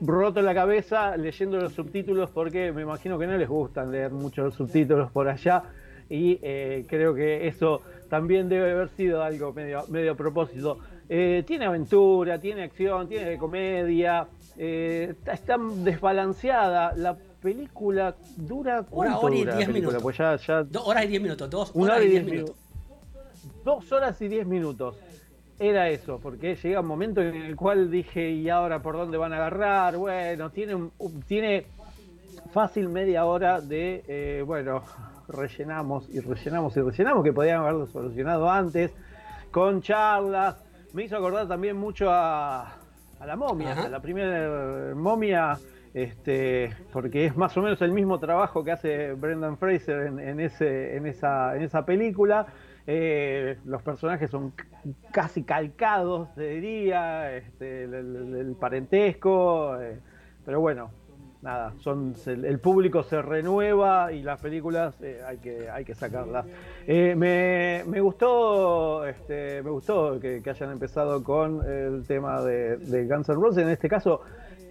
[0.00, 4.42] roto la cabeza leyendo los subtítulos porque me imagino que no les gustan leer mucho
[4.42, 5.62] los subtítulos por allá
[6.08, 6.36] y
[6.84, 10.78] creo que eso también debe haber sido algo medio, medio a propósito.
[11.08, 16.94] tiene aventura, tiene acción, tiene comedia, está, desbalanceada.
[16.94, 20.00] La película dura una hora y diez minutos.
[20.00, 22.56] Pues ya, Dos horas y diez minutos, dos horas y diez minutos.
[23.64, 24.94] Dos horas y diez minutos
[25.58, 29.32] era eso, porque llega un momento en el cual dije, ¿y ahora por dónde van
[29.32, 29.96] a agarrar?
[29.96, 30.90] Bueno, tiene,
[31.26, 31.66] tiene
[32.52, 34.82] fácil media hora de, eh, bueno,
[35.28, 38.92] rellenamos y rellenamos y rellenamos, que podían haberlo solucionado antes,
[39.50, 40.62] con charlas.
[40.92, 42.76] Me hizo acordar también mucho a,
[43.18, 45.58] a la momia, a la primera momia,
[45.94, 50.96] este, porque es más o menos el mismo trabajo que hace Brendan Fraser en, ese,
[50.96, 52.46] en, esa, en esa película.
[52.86, 54.52] Eh, los personajes son
[55.10, 59.98] casi calcados, te diría, este, el, parentesco, eh,
[60.44, 60.92] pero bueno,
[61.42, 61.74] nada,
[62.26, 66.46] el, público se renueva y las películas eh, hay que hay que sacarlas.
[66.86, 73.28] Me, me, gustó este, me gustó que, hayan empezado con el tema de, de Guns
[73.28, 74.20] N' Roses, en este caso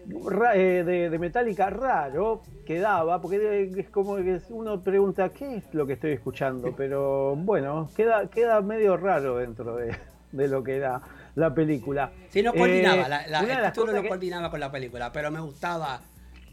[0.07, 5.93] de, de Metallica raro quedaba, porque es como que uno pregunta qué es lo que
[5.93, 9.95] estoy escuchando, pero bueno, queda, queda medio raro dentro de,
[10.31, 11.01] lo que era
[11.35, 12.11] la película.
[12.29, 16.01] Sí, no coordinaba, eh, la, el título no coordinaba con la película, pero me gustaba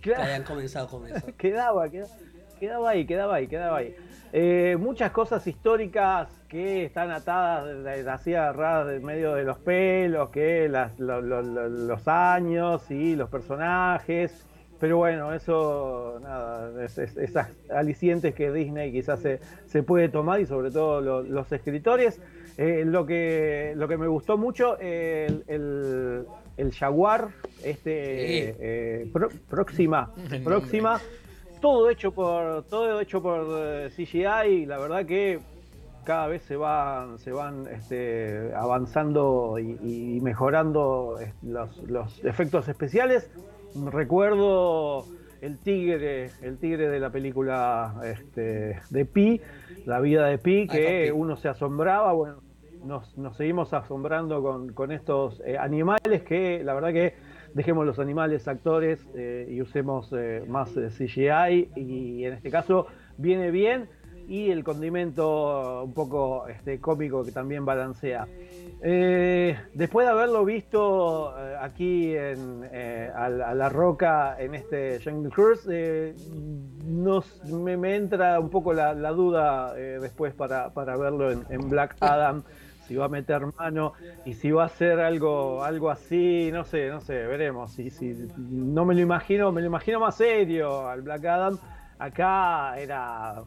[0.01, 1.27] que hayan comenzado con eso.
[1.39, 1.89] quedaba,
[2.59, 3.95] quedaba, ahí, quedaba ahí, quedaba ahí.
[4.35, 10.71] Eh, muchas cosas históricas que están atadas, así agarradas en medio de los pelos, que
[10.99, 14.47] los años y los personajes.
[14.81, 20.71] Pero bueno, eso, nada, esas alicientes que Disney quizás se, se puede tomar y sobre
[20.71, 22.21] todo los escritores.
[22.59, 25.45] Eh, lo, que, lo que me gustó mucho, el,
[26.57, 27.29] el, Jaguar,
[27.65, 29.13] este eh,
[29.49, 30.11] próxima,
[30.45, 31.01] próxima,
[31.63, 35.41] todo hecho por, todo hecho por eh, CGI, la verdad que
[36.05, 43.31] cada vez se van, se van este, avanzando y, mejorando los, efectos especiales.
[43.93, 45.07] Recuerdo
[45.41, 49.41] el tigre, el tigre de la película este, de Pi,
[49.87, 52.39] la vida de Pi, que uno se asombraba, bueno,
[52.85, 54.43] nos, seguimos asombrando
[54.75, 57.15] con, estos eh, animales que la verdad que
[57.55, 62.87] dejemos los animales actores eh, y usemos eh, más CGI y en este caso
[63.19, 63.89] viene bien
[64.29, 68.27] y el condimento un poco este, cómico que también balancea.
[68.83, 75.31] Eh, después de haberlo visto eh, aquí en, eh, a, la roca en este Jungle
[75.31, 75.69] Cruise,
[76.85, 82.43] nos, me, entra un poco la, duda después para, verlo en, Black Adam.
[82.93, 83.95] Si va a meter mano
[84.27, 87.73] y si va a hacer algo, algo así, no sé, no sé, veremos.
[87.73, 91.59] Si, si, no me lo imagino, me lo imagino más serio al Black Adam.
[91.99, 93.43] Acá era,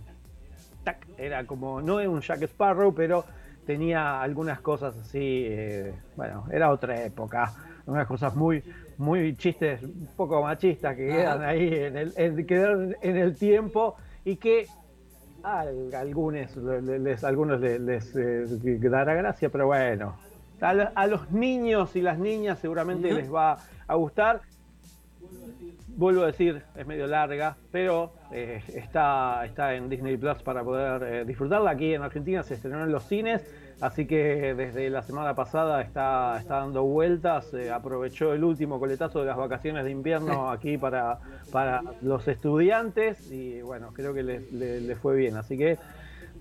[1.15, 3.23] era como, no es un Jack Sparrow, pero
[3.67, 7.53] tenía algunas cosas así, eh, bueno, era otra época,
[7.85, 8.63] unas cosas muy,
[8.97, 14.37] muy chistes, un poco machistas que quedan ahí en el, en, en el tiempo y
[14.37, 14.65] que
[15.45, 20.17] a algunos les, algunos les, eh, dará gracia, pero bueno,
[20.59, 24.41] a, los niños y las niñas seguramente les va a gustar.
[25.97, 31.03] Vuelvo a decir, es medio larga, pero eh, está, está en Disney Plus para poder
[31.03, 31.71] eh, disfrutarla.
[31.71, 33.45] Aquí en Argentina se estrenó en los cines
[33.81, 39.19] Así que desde la semana pasada está, está dando vueltas, eh, aprovechó el último coletazo
[39.19, 41.19] de las vacaciones de invierno aquí para,
[41.51, 45.35] para los estudiantes y bueno, creo que le, fue bien.
[45.35, 45.77] Así que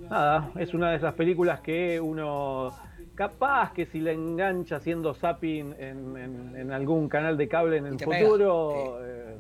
[0.09, 2.71] nada, es una de esas películas que uno
[3.17, 8.99] capaz que si le engancha haciendo zapping en, algún canal de cable en el futuro,
[9.05, 9.34] eh,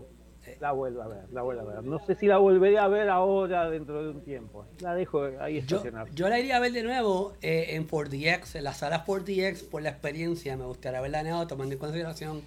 [0.60, 1.84] la vuelvo a ver, la vuelvo a ver.
[1.84, 4.66] No sé si la volveré a ver ahora dentro de un tiempo.
[4.80, 6.06] La dejo ahí estacionada.
[6.14, 9.82] Yo, la iría a ver de nuevo eh, en 4DX, en la sala 4DX, por
[9.82, 10.56] la experiencia.
[10.56, 12.42] Me gustaría verla de nuevo, tomando en consideración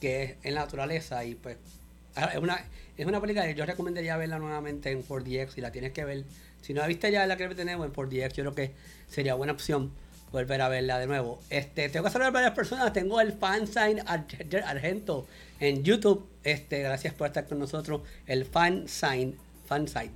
[0.00, 1.56] que es en la naturaleza y pues
[2.16, 2.64] es una,
[2.96, 6.24] es una película que yo recomendaría verla nuevamente en 4DX y la tienes que ver.
[6.60, 8.72] Si no la viste ya la que tenemos en 4DX, yo creo que
[9.08, 9.92] sería buena opción
[10.34, 11.40] volver a verla de nuevo.
[11.48, 12.92] Este, tengo que saludar a varias personas.
[12.92, 15.26] Tengo el fansign Argento
[15.60, 16.28] en YouTube.
[16.42, 18.02] Este, gracias por estar con nosotros.
[18.26, 20.10] El fansign, fansign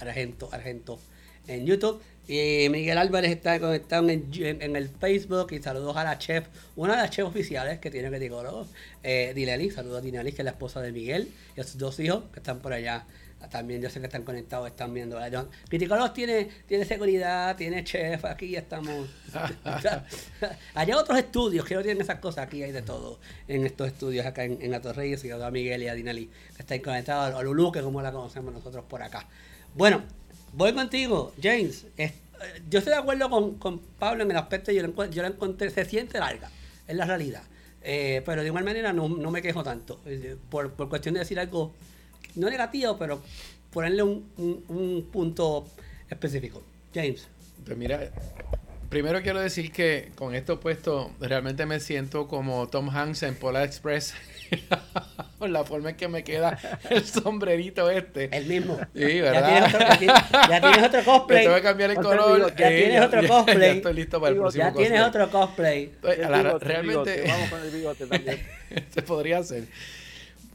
[0.00, 0.98] Argento, Argento
[1.46, 2.00] en YouTube.
[2.26, 5.52] Y Miguel Álvarez está conectado en, en, el Facebook.
[5.52, 8.66] Y saludos a la chef, una de las chefs oficiales que tiene que digo,
[9.02, 9.70] eh, Dileli.
[9.70, 12.40] Saludos a Dileli, que es la esposa de Miguel y a sus dos hijos que
[12.40, 13.04] están por allá
[13.46, 15.18] también yo sé que están conectados, están viendo.
[15.68, 19.08] Criticolos tiene, tiene seguridad, tiene chef, aquí estamos.
[20.74, 23.20] Hay otros estudios que no tienen esas cosas, aquí hay de todo.
[23.46, 26.80] En estos estudios acá en, en Atorreyes, y a Miguel y a Dinali, que están
[26.80, 29.26] conectados, a Lulu, que como la conocemos nosotros por acá.
[29.74, 30.02] Bueno,
[30.52, 31.86] voy contigo, James.
[32.68, 35.84] yo estoy de acuerdo con, Pablo en el aspecto, yo la, yo la encontré, se
[35.84, 36.50] siente larga,
[36.86, 37.42] es la realidad.
[37.82, 40.00] Eh, pero de igual manera no, no me quejo tanto.
[40.04, 41.72] Eh, por, por cuestión de decir algo
[42.38, 43.20] no negativo, pero
[43.70, 45.66] ponerle un, punto
[46.08, 46.62] específico.
[46.94, 47.28] James.
[47.64, 48.10] Pues mira,
[48.88, 53.64] primero quiero decir que con esto puesto realmente me siento como Tom Hanks en Polar
[53.64, 54.14] Express.
[55.38, 56.58] Con la forma en que me queda
[56.90, 58.36] el sombrerito este.
[58.36, 58.76] El mismo.
[58.92, 59.70] Sí, ¿verdad?
[60.48, 61.44] Ya tienes otro, cosplay.
[61.44, 62.56] Te voy a cambiar el color.
[62.56, 63.60] Ya tienes otro cosplay.
[63.60, 65.92] Ya, estoy listo para el próximo Ya tienes otro cosplay.
[66.00, 66.18] Pues,
[66.60, 67.24] realmente.
[67.28, 68.42] Vamos con el bigote también.
[68.90, 69.64] Se podría hacer.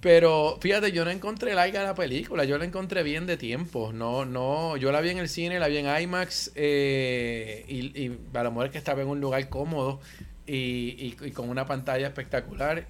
[0.03, 3.93] Pero fíjate, yo no encontré larga la película, yo la encontré bien de tiempo.
[3.93, 8.19] No, no, yo la vi en el cine, la vi en IMAX eh, y, y
[8.33, 10.01] a lo mejor es que estaba en un lugar cómodo
[10.45, 12.85] y, y, con una pantalla espectacular.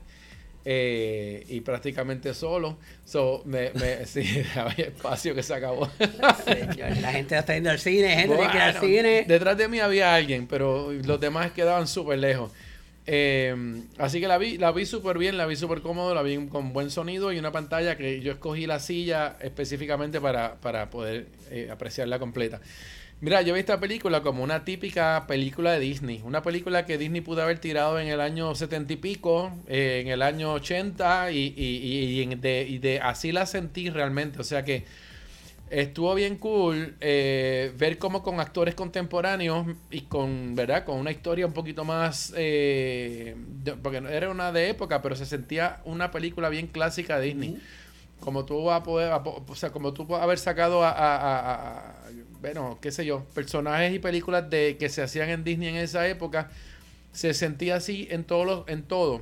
[0.66, 2.80] Eh, y prácticamente solo.
[3.06, 4.24] So, me, me, sí,
[4.56, 5.92] había espacio que se acabó.
[6.00, 9.26] la gente está yendo al cine, gente que al cine.
[9.28, 12.52] Detrás de mí había alguien, pero los demás quedaban súper lejos.
[13.06, 16.48] Eh, así que la vi, la vi súper bien, la vi súper cómodo, la vi
[16.48, 21.28] con buen sonido y una pantalla que yo escogí la silla específicamente para, para poder
[21.52, 22.62] eh, apreciarla completa.
[23.20, 27.22] Mira, yo vi esta película como una típica película de Disney, una película que Disney
[27.22, 31.54] pudo haber tirado en el año setenta y pico, eh, en el año 80 y,
[31.56, 34.84] y, y, de, y de así la sentí realmente, o sea que
[35.74, 40.86] estuvo bien cool eh, ver cómo con actores contemporáneos y con, ¿verdad?
[40.86, 43.36] Con una historia un poquito más, eh,
[43.82, 47.62] porque no era una de época, pero se sentía una película bien clásica de Disney.
[48.20, 51.96] Como tú vas a poder, o sea, como tú puedes haber sacado a,
[52.40, 56.08] bueno, qué sé yo, personajes y películas de que se hacían en Disney en esa
[56.08, 56.52] época,
[57.12, 59.22] se sentía así en todos los, en todo.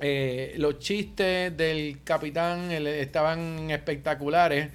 [0.00, 4.70] Eh, los chistes del capitán estaban espectaculares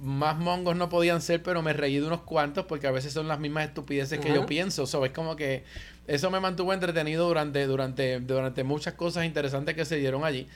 [0.00, 3.28] más mongos no podían ser, pero me reí de unos cuantos porque a veces son
[3.28, 4.86] las mismas estupideces que yo pienso.
[4.86, 5.64] So, es como que
[6.06, 10.46] eso me mantuvo entretenido durante, durante, durante muchas cosas interesantes que se dieron allí.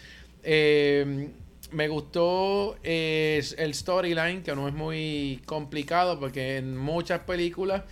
[0.42, 1.30] Eh,
[1.72, 7.82] me gustó eh, el storyline, que no es muy complicado porque en muchas películas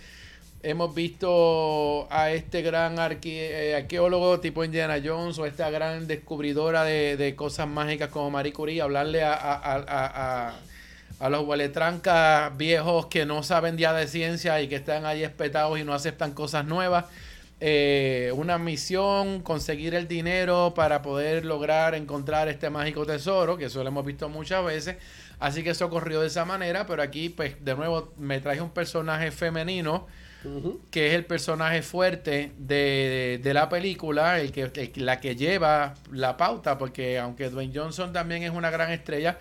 [0.63, 7.33] hemos visto a este gran eh, arqueólogo tipo Indiana Jones o esta gran descubridora de,
[7.35, 10.53] cosas mágicas como Marie Curie hablarle a a
[11.29, 15.83] los hueletrancas viejos que no saben ya de ciencia y que están ahí espetados y
[15.83, 17.05] no aceptan cosas nuevas.
[17.63, 23.83] Eh, una misión, conseguir el dinero para poder lograr encontrar este mágico tesoro, que eso
[23.83, 24.95] lo hemos visto muchas veces,
[25.41, 28.69] Así que eso ocurrió de esa manera, pero aquí, pues, de nuevo, me traje un
[28.69, 30.05] personaje femenino,
[30.91, 36.77] que es el personaje fuerte de, la película, el que, la que lleva la pauta,
[36.77, 39.39] porque aunque Dwayne Johnson también es una gran estrella,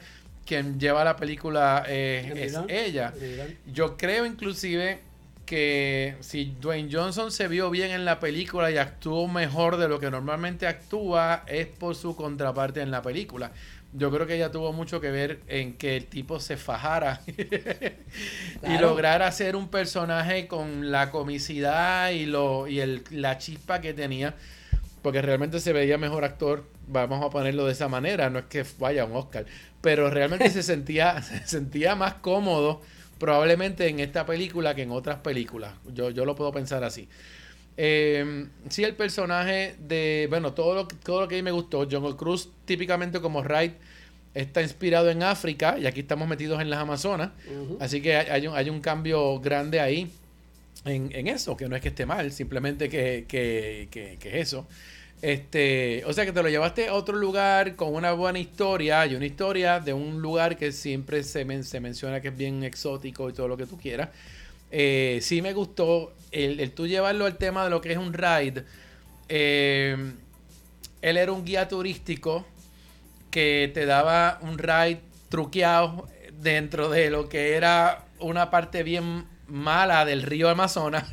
[0.51, 3.15] quien lleva la película eh, es ella.
[3.73, 4.99] Yo creo inclusive
[5.47, 10.01] que si Dwayne Johnson se vio bien en la película y actuó mejor de lo
[10.01, 13.53] que normalmente actúa, es por su contraparte en la película.
[13.93, 17.21] Yo creo que ella tuvo mucho que ver en que el tipo se fajara
[18.69, 23.95] y lograr hacer un personaje con la comicidad y, lo, y el, la chispa que
[23.95, 24.35] tenía,
[25.03, 28.65] porque realmente se veía mejor actor, vamos a ponerlo de esa manera, no es que
[28.79, 29.47] vaya un Oscar,
[29.81, 32.81] pero realmente se sentía, se sentía más cómodo
[33.19, 35.75] probablemente en esta película que en otras películas.
[35.93, 37.09] Yo, yo lo puedo pensar así.
[37.77, 40.27] Eh, sí, el personaje de.
[40.29, 41.87] Bueno, todo lo, todo lo que a mí me gustó.
[41.91, 43.75] Jungle Cruz, típicamente como Wright,
[44.35, 47.31] está inspirado en África y aquí estamos metidos en las Amazonas.
[47.79, 50.11] Así que hay, un, hay un cambio grande ahí
[50.85, 54.67] en, eso, que no es que esté mal, simplemente que, que, es eso.
[55.23, 59.15] Este, o sea que te lo llevaste a otro lugar con una buena historia y
[59.15, 63.35] una historia de un lugar que siempre se, se menciona que es bien exótico y
[63.35, 64.09] todo lo que tú quieras.
[64.71, 68.65] Eh, sí me gustó el, tú llevarlo al tema de lo que es un ride.
[69.29, 69.97] Eh,
[71.03, 72.47] él era un guía turístico
[73.31, 76.09] que te daba un ride truqueado
[76.41, 81.05] dentro de lo que era una parte bien mala del río Amazonas.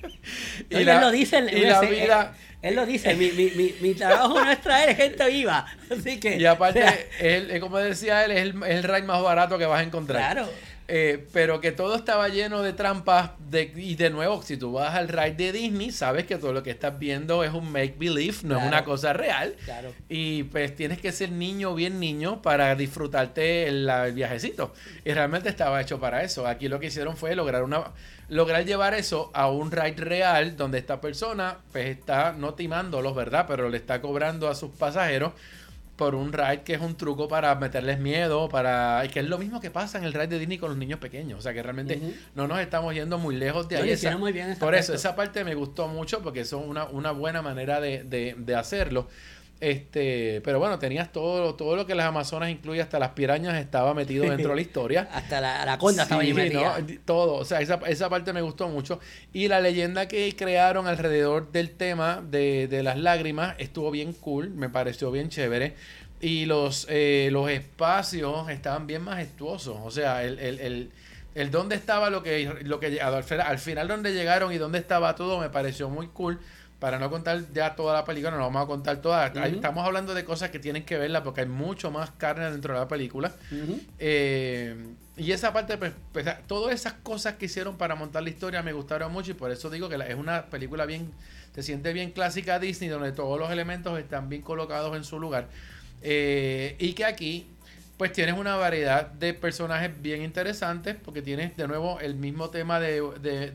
[0.70, 4.42] y la, lo dice, y la vida, él lo dice, mi, mi, mi, mi, trabajo
[4.42, 5.64] no es traer gente viva.
[5.90, 6.36] Así que.
[6.36, 9.80] Y aparte, él, como decía él, es el, es el ride más barato que vas
[9.80, 10.32] a encontrar.
[10.32, 10.50] Claro.
[10.90, 13.32] Eh, pero que todo estaba lleno de trampas.
[13.50, 16.62] De, y de nuevo, si tú vas al ride de Disney, sabes que todo lo
[16.62, 19.54] que estás viendo es un make believe, no es una cosa real.
[19.64, 19.92] Claro.
[20.08, 24.72] Y pues tienes que ser niño, bien niño, para disfrutarte el, el, viajecito.
[25.04, 26.46] Y realmente estaba hecho para eso.
[26.46, 27.92] Aquí lo que hicieron fue lograr una
[28.30, 33.46] lograr llevar eso a un ride real donde esta persona pues está no timándolos, ¿verdad?
[33.48, 35.32] Pero le está cobrando a sus pasajeros
[35.98, 39.36] por un ride que es un truco para meterles miedo, para y que es lo
[39.36, 41.62] mismo que pasa en el ride de Disney con los niños pequeños, o sea que
[41.62, 42.00] realmente
[42.36, 44.16] no nos estamos yendo muy lejos de ahí.
[44.16, 47.80] muy bien por eso, esa parte me gustó mucho porque es una, una buena manera
[47.80, 49.08] de, de, de hacerlo.
[49.60, 53.92] Este, pero bueno, tenías todo, todo lo que las Amazonas incluye, hasta las pirañas estaba
[53.92, 55.08] metido dentro de la historia.
[55.12, 59.00] hasta la, la conda estaba ahí Todo, o sea, esa, esa, parte me gustó mucho.
[59.32, 64.50] Y la leyenda que crearon alrededor del tema de, de las lágrimas estuvo bien cool,
[64.50, 65.74] me pareció bien chévere.
[66.20, 69.76] Y los, eh, los espacios estaban bien majestuosos.
[69.82, 70.90] O sea, el, el, el,
[71.34, 75.14] el dónde estaba lo que, lo que al, al final donde llegaron y dónde estaba
[75.14, 76.40] todo me pareció muy cool
[76.78, 79.26] para no contar ya toda la película, no vamos a contar toda.
[79.26, 82.80] Estamos hablando de cosas que tienen que verla porque hay mucho más carne dentro de
[82.80, 83.32] la película.
[83.98, 84.76] Eh,
[85.16, 88.72] y esa parte, pues, pues, todas esas cosas que hicieron para montar la historia me
[88.72, 91.10] gustaron mucho y por eso digo que es una película bien,
[91.52, 95.48] se siente bien clásica Disney, donde todos los elementos están bien colocados en su lugar.
[96.02, 97.48] Eh, y que aquí,
[97.96, 102.78] pues tienes una variedad de personajes bien interesantes porque tienes de nuevo el mismo tema
[102.78, 103.02] de,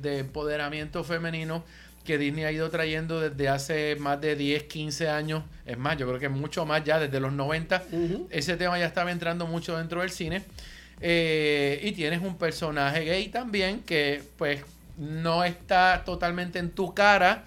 [0.02, 1.64] de empoderamiento femenino
[2.04, 5.44] que Disney ha ido trayendo desde hace más de 10, 15 años.
[5.66, 7.84] Es más, yo creo que mucho más ya, desde los 90.
[8.30, 10.44] Ese tema ya estaba entrando mucho dentro del cine.
[11.02, 14.62] Eh, y tienes un personaje gay también que pues
[14.98, 17.46] no está totalmente en tu cara.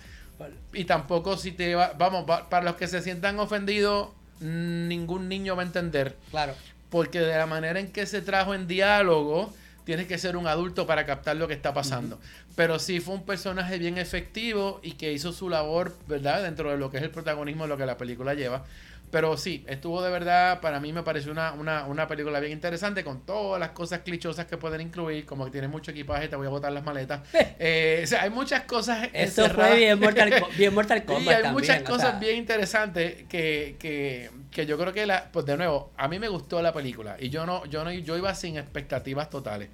[0.73, 4.09] Y tampoco si te va, vamos, para los que se sientan ofendidos,
[4.41, 6.17] ningún niño va a entender.
[6.31, 6.55] Claro.
[6.91, 9.53] Porque de la manera en que se trajo en diálogo,
[9.87, 12.19] tienes que ser un adulto para captar lo que está pasando.
[12.57, 16.43] Pero sí fue un personaje bien efectivo y que hizo su labor, ¿verdad?
[16.43, 18.65] Dentro de lo que es el protagonismo de lo que la película lleva.
[19.11, 23.05] Pero sí, estuvo de verdad, para mí me pareció una, una, una película bien interesante
[23.05, 26.47] con todas las cosas clichosas que pueden incluir, como que tiene mucho equipaje, te voy
[26.47, 27.23] a botar las maletas.
[27.59, 29.09] Eh, o sea, hay muchas cosas.
[29.15, 31.25] Eso fue bien Mortal, bien mortal Kombat.
[31.25, 35.57] Y hay muchas cosas bien interesantes que, que, que, yo creo que, la, pues de
[35.57, 38.59] nuevo, a mí me gustó la película y yo no, yo no, yo iba sin
[38.59, 39.71] expectativas totales.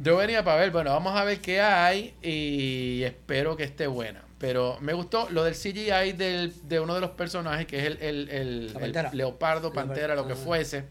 [0.00, 4.27] Yo venía para ver, bueno, vamos a ver qué hay y espero que esté buena.
[4.38, 7.98] Pero me gustó lo del CGI del, de uno de los personajes, que es el,
[8.00, 10.84] el, el, leopardo, pantera, lo que fuese.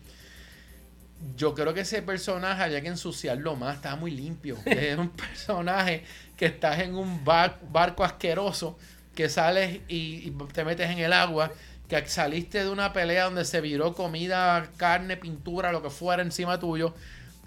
[1.36, 4.58] Yo creo que ese personaje había que ensuciarlo más, estaba muy limpio.
[4.66, 6.04] es un personaje
[6.36, 8.78] que estás en un barco asqueroso,
[9.16, 11.52] que sales y, y te metes en el agua,
[11.88, 16.60] que saliste de una pelea donde se viró comida, carne, pintura, lo que fuera encima
[16.60, 16.94] tuyo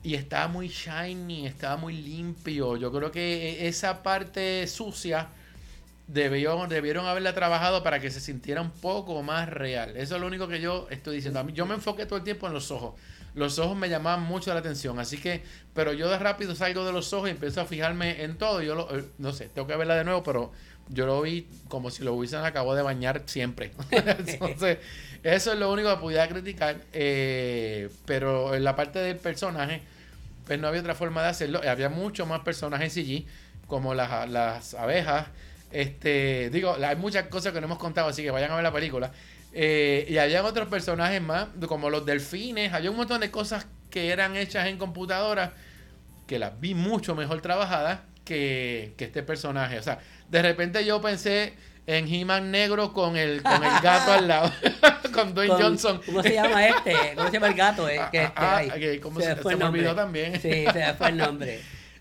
[0.03, 2.77] y estaba muy shiny, estaba muy limpio.
[2.77, 5.29] Yo creo que esa parte sucia
[6.13, 9.97] debió, debieron haberla trabajado para que se sintiera un poco más real.
[9.97, 11.41] Eso es lo único que yo estoy diciendo.
[11.41, 12.95] A mí, yo me enfoqué todo el tiempo en los ojos.
[13.35, 16.93] Los ojos me llamaban mucho la atención, así que, pero yo de rápido salgo de
[16.93, 18.61] los ojos y empiezo a fijarme en todo.
[18.61, 20.51] Yo lo, eh, no sé, tengo que verla de nuevo, pero
[20.89, 23.71] yo lo vi como si lo hubiesen acabado de bañar siempre.
[23.93, 24.79] Entonces,
[25.23, 26.81] eso es lo único que pudiera criticar.
[26.93, 29.83] Eh, pero en la parte del personaje,
[30.45, 31.61] pues no había otra forma de hacerlo.
[31.65, 33.27] Había mucho más personajes CG,
[33.69, 35.29] como las abejas.
[35.71, 38.73] Este, digo, hay muchas cosas que no hemos contado, así que vayan a ver la
[38.73, 39.13] película.
[39.53, 42.73] Eh, y había otros personajes más, como los delfines.
[42.73, 45.53] Había un montón de cosas que eran hechas en computadora
[46.27, 49.79] que las vi mucho mejor trabajadas que, que este personaje.
[49.79, 49.99] O sea,
[50.29, 51.55] de repente yo pensé
[51.87, 54.53] en He-Man negro con el, con el gato al lado,
[55.13, 56.01] con Dwayne Johnson.
[56.07, 56.95] ¿Cómo se llama este?
[57.17, 57.89] ¿Cómo se llama el gato?
[57.89, 58.01] Eh?
[58.13, 58.63] Que este, ah,
[59.03, 60.35] ¿cómo se, se, me olvidó también.
[60.41, 61.61] Sí, se me fue el nombre.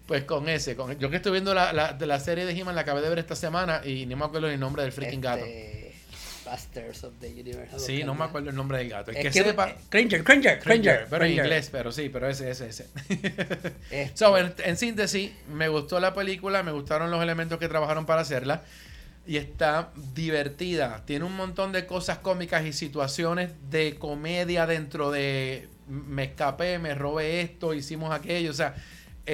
[0.09, 2.73] Pues con ese, con, yo que estoy viendo la, la, de la serie de He-Man,
[2.73, 5.45] la acabé de ver esta semana y ni me acuerdo el nombre del freaking gato.
[5.45, 5.93] Este,
[6.49, 7.77] Busters of the Universe.
[7.77, 9.11] Sí, no me acuerdo el nombre del gato.
[9.11, 9.75] El que, sepa.
[9.89, 11.05] Cringer, Cringer, Cringer.
[11.07, 12.87] Pero en inglés, pero sí, pero ese, ese, ese.
[13.91, 14.17] Este.
[14.17, 18.21] so, en, en, síntesis, me gustó la película, me gustaron los elementos que trabajaron para
[18.21, 18.63] hacerla.
[19.27, 21.03] Y está divertida.
[21.05, 26.95] Tiene un montón de cosas cómicas y situaciones de comedia dentro de me escapé, me
[26.95, 28.51] robé esto, hicimos aquello.
[28.51, 28.75] O sea,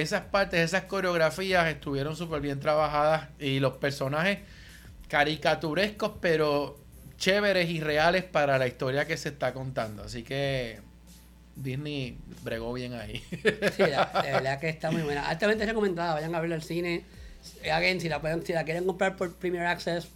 [0.00, 4.40] esas partes, esas coreografías estuvieron súper bien trabajadas y los personajes
[5.08, 6.78] caricaturescos, pero
[7.16, 10.02] chéveres y reales para la historia que se está contando.
[10.02, 10.80] Así que
[11.54, 13.24] Disney bregó bien ahí.
[13.76, 15.26] Sí, la, verdad que está muy buena.
[15.26, 17.04] Altamente recomendada, vayan a verla al cine.
[17.72, 20.08] Again, si la, si la quieren comprar por Premier Access,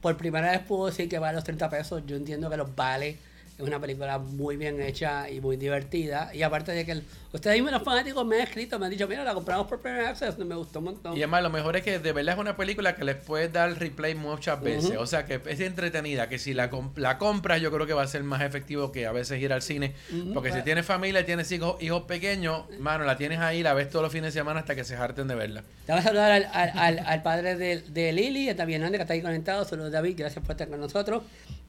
[0.00, 2.02] por primera vez puedo decir que vale los 30 pesos.
[2.06, 3.18] Yo entiendo que los vale
[3.60, 6.30] es una película muy bien hecha y muy divertida.
[6.34, 9.06] Y aparte de que el, ustedes mismos los fanáticos me han escrito, me han dicho,
[9.06, 11.16] mira, la compramos por Premier Access, me gustó un montón.
[11.16, 13.78] Y además lo mejor es que de verdad es una película que les puedes dar
[13.78, 14.96] replay muchas veces.
[14.98, 18.06] O sea que es entretenida, que si la, la compras yo creo que va a
[18.06, 19.94] ser más efectivo que a veces ir al cine.
[20.34, 20.64] porque si pues.
[20.64, 24.32] tienes familia, tienes hijos, hijos pequeños, mano, la tienes ahí, la ves todos los fines
[24.34, 25.62] de semana hasta que se harten de verla.
[25.86, 29.12] Te voy a saludar al, al, al, padre de, de Lili, está bien que está
[29.14, 29.64] ahí conectado.
[29.64, 31.22] Saludos David, gracias por estar con nosotros.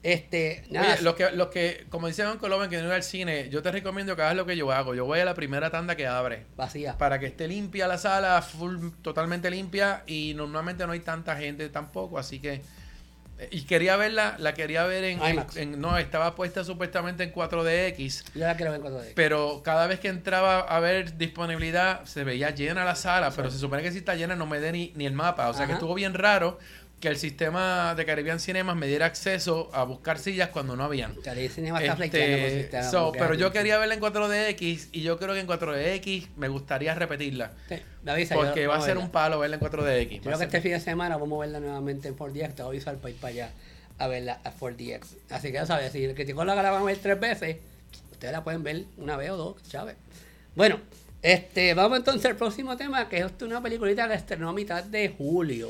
[0.03, 0.93] Este, nada.
[0.93, 3.61] Oye, los que, los que, como decían en Colombia, que no iba al cine, yo
[3.61, 4.95] te recomiendo que hagas lo que yo hago.
[4.95, 6.45] Yo voy a la primera tanda que abre.
[6.55, 6.97] Vacía.
[6.97, 10.03] Para que esté limpia la sala, full, totalmente limpia.
[10.07, 12.61] Y normalmente no hay tanta gente tampoco, así que.
[13.39, 15.19] Eh, y quería verla, la quería ver en,
[15.55, 18.23] en, No, estaba puesta supuestamente en 4DX.
[18.35, 19.13] Yo la quiero ver en 4DX.
[19.15, 23.31] Pero cada vez que entraba a ver disponibilidad, se veía llena la sala.
[23.35, 25.49] Pero se supone que si está llena no me dé ni, ni el mapa.
[25.49, 26.59] O sea que estuvo bien raro
[27.01, 31.15] que el sistema de Caribbean Cinemas me diera acceso a buscar sillas cuando no habían.
[31.49, 32.69] Cinema está este,
[33.17, 37.51] pero yo quería verla en 4DX y yo creo que en 4DX me gustaría repetirla.
[37.67, 37.75] Sí,
[38.33, 40.21] porque va a ser un palo verla en 4DX.
[40.21, 42.53] Creo que este fin de semana vamos a verla nuevamente en 4DX.
[42.53, 43.51] Te voy a avisar para ir para allá
[43.97, 45.05] a verla a 4DX.
[45.31, 47.57] Así que ya sabes, si el que la van a ver tres veces,
[48.11, 49.95] ustedes la pueden ver una vez o dos, ¿sabes?
[50.55, 50.79] Bueno,
[51.23, 55.09] este, vamos entonces al próximo tema, que es una peliculita que estrenó a mitad de
[55.09, 55.69] julio.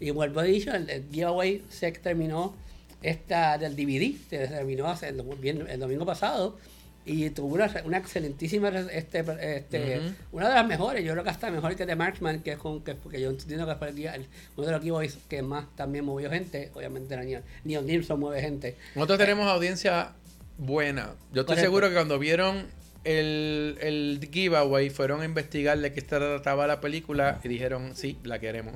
[0.00, 2.54] Y vuelvo a dicho, el, giveaway se terminó
[3.02, 5.20] esta del DVD, se terminó hace el,
[5.68, 6.56] el domingo pasado
[7.04, 9.24] y tuvo una, una excelentísima este,
[9.56, 10.00] este
[10.32, 12.82] una de las mejores yo creo que hasta mejor que de Marksman que es con
[12.82, 14.14] que porque yo entiendo que fue el, día,
[14.56, 18.42] uno de los giveaways que más también movió gente obviamente era Neon, Neon Nilsson mueve
[18.42, 18.76] gente.
[18.94, 20.12] Nosotros tenemos audiencia
[20.58, 21.14] buena.
[21.32, 22.66] Yo estoy seguro que cuando vieron
[23.04, 28.38] el, el giveaway fueron a investigar de qué trataba la película y dijeron sí la
[28.38, 28.74] queremos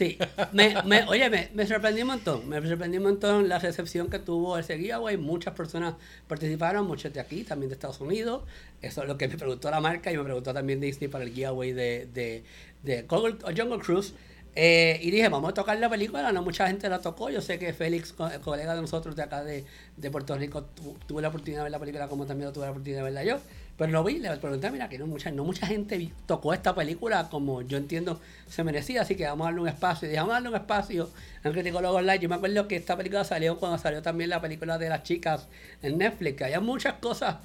[0.00, 0.16] Sí,
[0.52, 4.18] me, me, oye, me, me, sorprendió un montón, me sorprendió un montón la recepción que
[4.18, 5.96] tuvo ese giveaway, muchas personas
[6.26, 8.44] participaron, muchos de aquí, también de Estados Unidos,
[8.80, 11.34] eso es lo que me preguntó la marca y me preguntó también Disney para el
[11.34, 12.44] giveaway de, de,
[12.82, 14.14] de Jungle Cruise.
[14.56, 17.58] Eh, y dije, vamos a tocar la película, no mucha gente la tocó, yo sé
[17.58, 19.66] que Félix, colega de nosotros de acá de,
[19.98, 20.64] de Puerto Rico,
[21.06, 23.38] tuvo la oportunidad de ver la película como también tuve la oportunidad de verla yo.
[23.80, 27.30] Pero lo vi, le pregunté, mira, que no mucha, no mucha gente tocó esta película
[27.30, 30.06] como yo entiendo se merecía, así que vamos a darle un espacio.
[30.06, 31.08] Y dije, vamos a darle un espacio
[31.42, 32.18] al Criticólogo Online.
[32.18, 35.48] Yo me acuerdo que esta película salió cuando salió también la película de las chicas
[35.80, 37.36] en Netflix, que había muchas cosas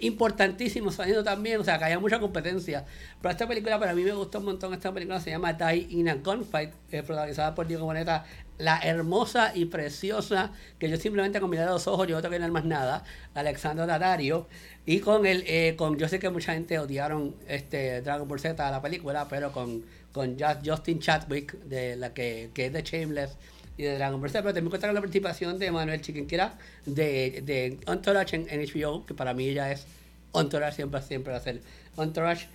[0.00, 2.84] importantísimas saliendo también, o sea, que había mucha competencia.
[3.22, 6.08] Pero esta película para mí me gustó un montón, esta película se llama Die in
[6.08, 8.24] a Gunfight, eh, protagonizada por Diego Boneta,
[8.58, 12.38] la hermosa y preciosa, que yo simplemente con mirar los ojos, yo no tengo que
[12.38, 14.46] ver más nada, Alexandra Dadario.
[14.86, 18.70] Y con el, eh, con, yo sé que mucha gente odiaron este Dragon Ball Z,
[18.70, 23.36] la película, pero con, con Justin Chadwick, de la que, que es de Shameless
[23.76, 27.42] y de Dragon Ball Z, pero también cuenta con la participación de Manuel Chiquinquera de,
[27.44, 29.86] de Entourage en, HBO, que para mí ya es
[30.32, 31.60] Entourage, siempre, siempre va a ser
[31.96, 32.46] Entourage.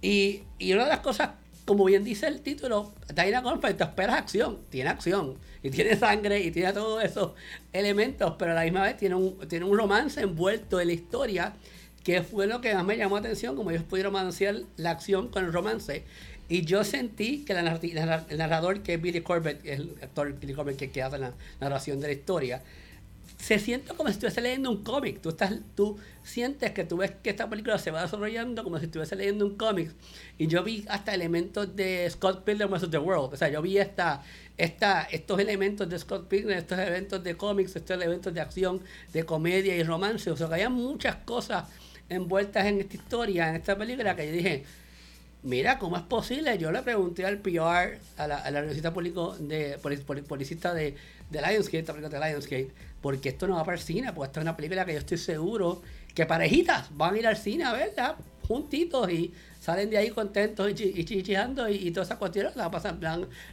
[0.00, 1.30] Y, y una de las cosas
[1.68, 6.40] como bien dice el título, Dina Gunfight, tú esperas acción, tiene acción, y tiene sangre,
[6.40, 7.32] y tiene todos esos
[7.74, 11.52] elementos, pero a la misma vez tiene un, tiene un romance envuelto en la historia,
[12.02, 15.28] que fue lo que más me llamó la atención, como ellos pudieron balancear la acción
[15.28, 16.04] con el romance.
[16.48, 20.90] Y yo sentí que el narrador, que es Billy Corbett, el actor Billy Corbett que,
[20.90, 22.62] que hace la narración de la historia,
[23.38, 25.20] se siente como si estuviese leyendo un cómic.
[25.20, 28.86] Tú, estás, tú sientes que tú ves que esta película se va desarrollando como si
[28.86, 29.92] estuviese leyendo un cómic.
[30.38, 32.90] Y yo vi hasta elementos de Scott Pilgrim vs.
[32.90, 33.34] The World.
[33.34, 34.22] O sea, yo vi esta,
[34.56, 38.80] esta, estos elementos de Scott Pilgrim, estos elementos de cómics, estos elementos de acción,
[39.12, 40.30] de comedia y romance.
[40.30, 41.64] O sea, que había muchas cosas
[42.08, 44.64] envueltas en esta historia, en esta película, que yo dije,
[45.42, 46.58] mira, ¿cómo es posible?
[46.58, 50.96] Yo le pregunté al PR, a la, a la Universidad de, Policista de,
[51.30, 52.70] de Lionsgate, de Lionsgate,
[53.00, 55.18] porque esto no va para el cine, porque esta es una película que yo estoy
[55.18, 55.82] seguro
[56.14, 58.16] que parejitas van a ir al cine a verla
[58.48, 62.98] juntitos y salen de ahí contentos y, chichando y, todas esas cuestiones la pasan,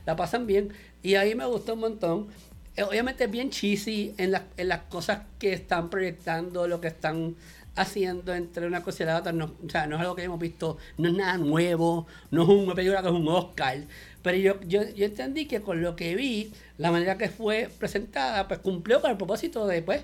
[0.06, 0.70] la, pasan bien.
[1.04, 2.28] Y ahí me gustó un montón.
[2.76, 7.36] Eh, obviamente es bien cheesy en, en las cosas que están proyectando, lo que están
[7.76, 9.32] haciendo entre una cosa y la otra.
[9.32, 12.50] No, o sea, no es algo que hemos visto, no es nada nuevo, no es
[12.50, 13.78] una película que es un Oscar.
[14.26, 18.48] Pero yo, yo, yo entendí que con lo que vi, la manera que fue presentada,
[18.48, 20.02] pues cumplió con el propósito de pues,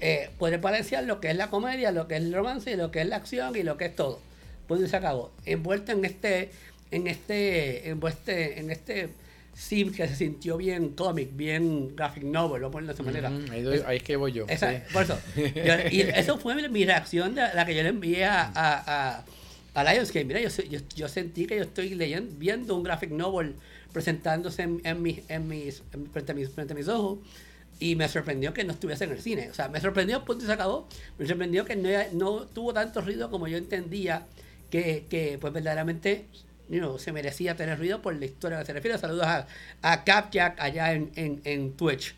[0.00, 3.00] eh, poder balancear lo que es la comedia, lo que es el romance, lo que
[3.00, 4.20] es la acción y lo que es todo.
[4.68, 5.32] Pues se acabó.
[5.46, 6.52] Envuelto en este,
[6.92, 9.08] en este, envuelto en este
[9.52, 13.32] sim que se sintió bien cómic, bien graphic novel, lo ponen de esa manera.
[13.50, 14.46] ahí, es que voy yo.
[14.92, 15.18] Por eso.
[15.90, 19.24] y eso fue mi reacción, de la que yo le envié a, a, a,
[19.84, 20.24] Lionsgate.
[20.24, 20.48] Mira, yo,
[20.94, 23.54] yo, sentí que yo estoy leyendo, viendo un graphic novel
[23.92, 27.18] presentándose en, en, mis, en mis, frente, a mis, frente a mis ojos.
[27.78, 29.50] Y me sorprendió que no estuviese en el cine.
[29.50, 30.88] O sea, me sorprendió, punto y se acabó.
[31.18, 34.26] Me sorprendió que no, no tuvo tanto ruido como yo entendía
[34.70, 36.24] que, que pues verdaderamente
[36.98, 38.98] se merecía tener ruido por la historia que se refiere.
[38.98, 39.46] Saludos a,
[39.82, 42.14] a Capjack allá en, en, en Twitch.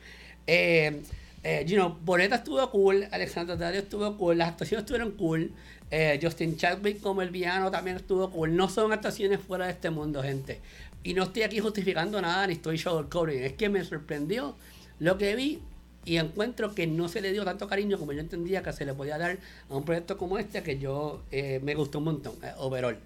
[0.47, 1.03] Eh,
[1.45, 5.53] eh, you know, Boneta estuvo cool, Alexander Dario estuvo cool, las actuaciones estuvieron cool.
[5.91, 8.47] Eh, Justin Chadwick como el villano también estuvo.
[8.47, 10.61] No son actuaciones fuera de este mundo, gente.
[11.03, 13.43] Y no estoy aquí justificando nada ni estoy sugarcoating.
[13.43, 14.55] Es que me sorprendió
[14.99, 15.61] lo que vi
[16.05, 18.95] y encuentro que no se le dio tanto cariño como yo entendía que se le
[18.95, 22.99] podía dar a un proyecto como este que yo eh, me gustó un montón, overall.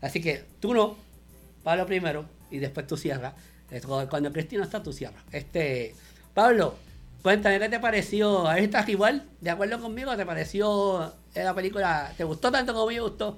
[0.00, 0.96] Así que tú no,
[1.62, 3.34] Pablo primero y después tú cierras.
[4.08, 5.22] Cuando Cristina está, tú cierras.
[5.32, 5.94] Este,
[6.32, 6.76] Pablo,
[7.22, 8.48] cuéntame qué te pareció.
[8.48, 9.28] ¿Ahí estás igual?
[9.40, 10.16] ¿De acuerdo conmigo?
[10.16, 11.12] ¿Te pareció
[11.44, 12.12] la película?
[12.16, 13.36] ¿Te gustó tanto como me gustó?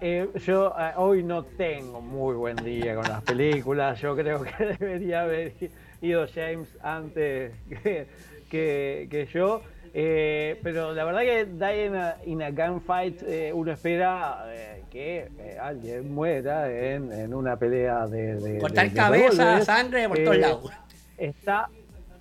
[0.00, 4.00] Eh, yo eh, hoy no tengo muy buen día con las películas.
[4.00, 5.54] Yo creo que debería haber
[6.02, 7.52] ido James antes
[8.50, 9.62] que, que yo.
[9.96, 15.30] Eh, pero la verdad que Die in a, Gunfight eh, uno espera eh, que
[15.62, 18.34] alguien muera en, una pelea de...
[18.40, 20.72] de Cortar cabeza, sangre por todos lados.
[21.16, 21.70] Está...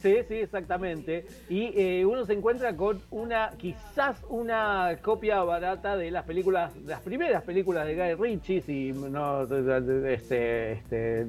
[0.04, 1.26] Sí, sí, exactamente.
[1.50, 7.42] Y uno se encuentra con una, quizás una copia barata de las películas, las primeras
[7.44, 11.26] películas de Guy Ritchie, si no, este, este,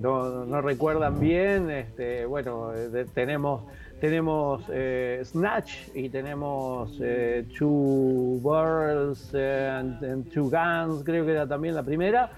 [0.60, 2.72] recuerdan bien, este, bueno,
[3.14, 3.62] tenemos
[4.00, 11.74] tenemos eh, Snatch y tenemos eh, Two Birds and, Two Guns, creo que era también
[11.74, 12.30] la primera,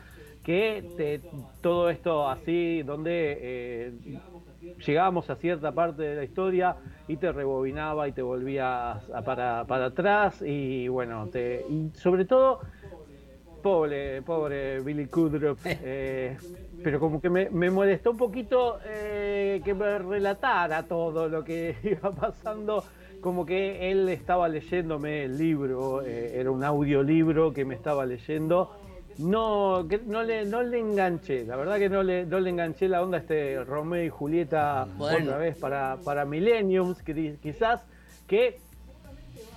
[0.44, 1.20] que
[1.60, 3.92] todo esto así, donde eh,
[4.84, 6.76] llegábamos a cierta parte de la historia
[7.08, 12.60] y te rebobinaba y te volvías para, para atrás y bueno, te, y sobre todo
[13.62, 16.36] pobre, pobre Billy Kudrup, eh,
[16.84, 22.12] pero como que me, molestó un poquito eh, que me relatara todo lo que iba
[22.12, 22.84] pasando,
[23.20, 28.70] como que él estaba leyéndome el libro, eh, era un audiolibro que me estaba leyendo.
[29.18, 32.88] No, que no le, no le enganché, la verdad que no le, no le enganché
[32.88, 37.82] la onda este Romeo y Julieta otra vez para, para Millenniums, que quizás
[38.26, 38.58] que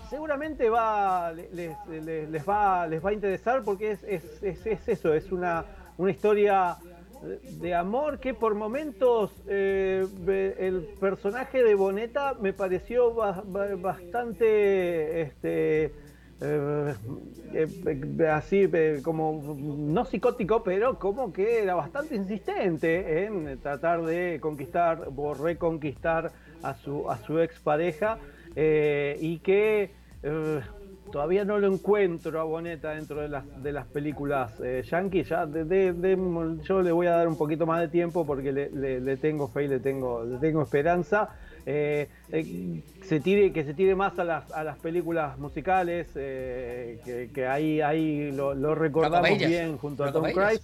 [0.10, 5.66] seguramente va, les, va, les va a interesar porque es, es, eso, es una,
[5.98, 6.78] una historia
[7.22, 10.08] de amor que por momentos eh,
[10.58, 15.94] el personaje de Boneta me pareció bastante este
[16.42, 16.94] eh,
[17.54, 18.70] eh, así
[19.04, 26.32] como no psicótico pero como que era bastante insistente en tratar de conquistar o reconquistar
[26.64, 28.18] a su a su expareja
[28.56, 30.62] y que eh,
[31.12, 35.24] todavía no lo encuentro a Boneta dentro de las, de las películas eh, yankee.
[35.24, 39.64] Ya yo le voy a dar un poquito más de tiempo porque le, tengo fe
[39.64, 41.30] y le tengo, le tengo esperanza.
[41.72, 47.48] Eh, eh, se tire, que se tire más a las, a las películas musicales, que,
[47.48, 50.62] ahí, ahí lo, recordamos bien junto a Tom Cruise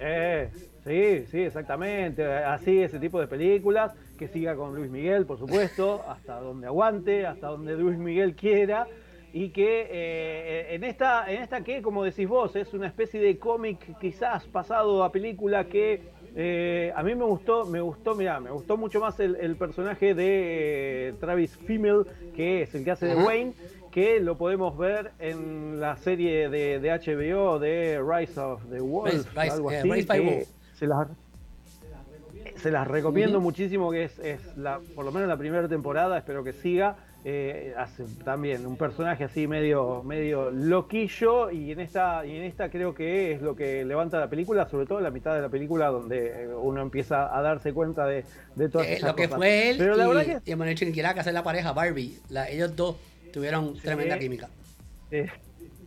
[0.00, 0.48] Eh,
[0.84, 2.26] sí, sí, exactamente.
[2.26, 3.92] Así, ese tipo de películas.
[4.18, 8.86] Que siga con Luis Miguel, por supuesto, hasta donde aguante, hasta donde Luis Miguel quiera.
[9.32, 13.38] Y que eh, en, esta, en esta que, como decís vos, es una especie de
[13.38, 16.02] cómic quizás pasado a película que
[16.36, 21.14] eh, a mí me gustó, me gustó, mira, me gustó mucho más el, personaje de
[21.20, 23.52] Travis Fimmel, que es el que hace de Wayne,
[23.90, 29.70] que lo podemos ver en la serie de, HBO de Rise of the Wolf, algo
[29.70, 30.06] así.
[30.74, 31.08] se, las,
[32.56, 36.44] se las recomiendo muchísimo, que es, es la, por lo menos la primera temporada, espero
[36.44, 36.96] que siga.
[37.22, 42.70] Eh, hace también un personaje así medio medio loquillo y en esta y en esta
[42.70, 45.50] creo que es lo que levanta la película sobre todo en la mitad de la
[45.50, 49.76] película donde uno empieza a darse cuenta de, de todas eh, lo que fue él
[49.76, 50.50] Pero la y, verdad que...
[50.50, 52.18] y que hacer la pareja Barbie
[52.48, 52.96] ellos dos
[53.34, 54.48] tuvieron tremenda química.
[55.10, 55.24] Sí,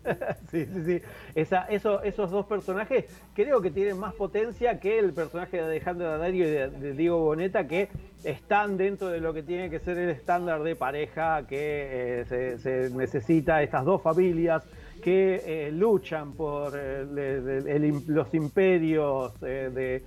[0.51, 1.01] sí, sí.
[1.35, 6.47] Eso, esos dos personajes creo que tienen más potencia que el personaje de Alejandro Dadario
[6.47, 7.89] y de, Diego Boneta, que
[8.23, 12.89] están dentro de lo que tiene que ser el estándar de pareja que eh, se,
[12.91, 14.63] necesita, estas dos familias
[15.01, 20.01] que eh, luchan por eh, los imperios de,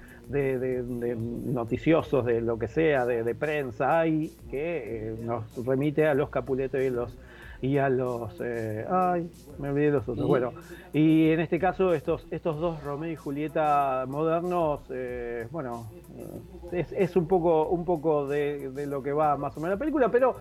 [1.46, 6.88] noticiosos, de lo que sea, de, prensa, y que nos remite a los Capuletos y
[6.88, 7.14] los
[7.60, 8.40] y a los...
[8.40, 10.26] Eh, ay, me olvidé los otros.
[10.26, 10.52] Bueno,
[10.92, 16.40] y en este caso estos, estos dos Romeo y Julieta modernos, eh, bueno, eh,
[16.72, 19.78] es, es, un poco, un poco de, de, lo que va más o menos la
[19.78, 20.36] película, pero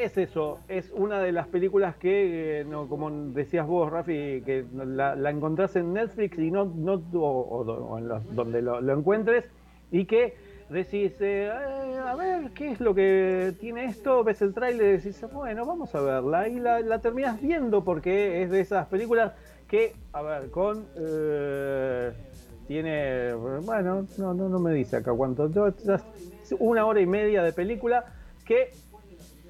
[0.00, 5.14] es eso, es una de las películas que, no, como decías vos, Rafi, que la,
[5.14, 9.44] la encontrás en Netflix y no, no o, en donde lo, lo encuentres
[9.92, 10.34] y que
[10.70, 14.24] decís, eh, a ver, ¿qué es lo que tiene esto?
[14.24, 16.48] Ves el tráiler y decís, bueno, vamos a verla.
[16.48, 19.32] Y la, la terminas viendo porque es de esas películas
[19.68, 20.86] que, a ver, con...
[20.96, 22.12] Eh,
[22.70, 25.50] tiene, bueno, no, no, no me dice acá cuánto,
[26.60, 28.04] una hora y media de película
[28.44, 28.70] que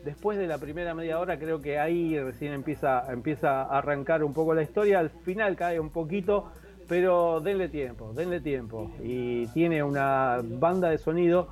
[0.07, 4.33] después de la primera media hora creo que ahí recién empieza, empieza a arrancar un
[4.33, 6.51] poco la historia, al final cae un poquito
[6.91, 8.91] pero denle tiempo, denle tiempo.
[9.01, 11.47] Y tiene una banda de sonido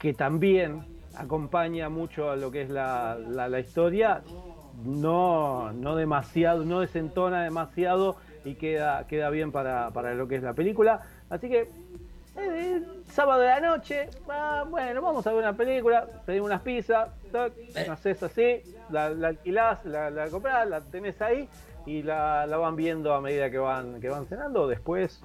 [0.00, 0.84] que también
[1.16, 4.22] acompaña mucho a lo que es la, la, historia,
[4.84, 10.42] no, no demasiado, no desentona demasiado y queda, queda bien para, para lo que es
[10.42, 11.02] la película.
[11.30, 11.68] Así que
[12.36, 17.10] eh, sábado de la noche, ah, bueno, vamos a ver una película, pedimos unas pizzas,
[17.32, 17.86] eh.
[17.88, 18.60] haces así,
[18.90, 21.48] la, la alquilás, la, la comprás, la tenés ahí
[21.86, 25.20] y la, la, van viendo a medida que van, que van cenando, después,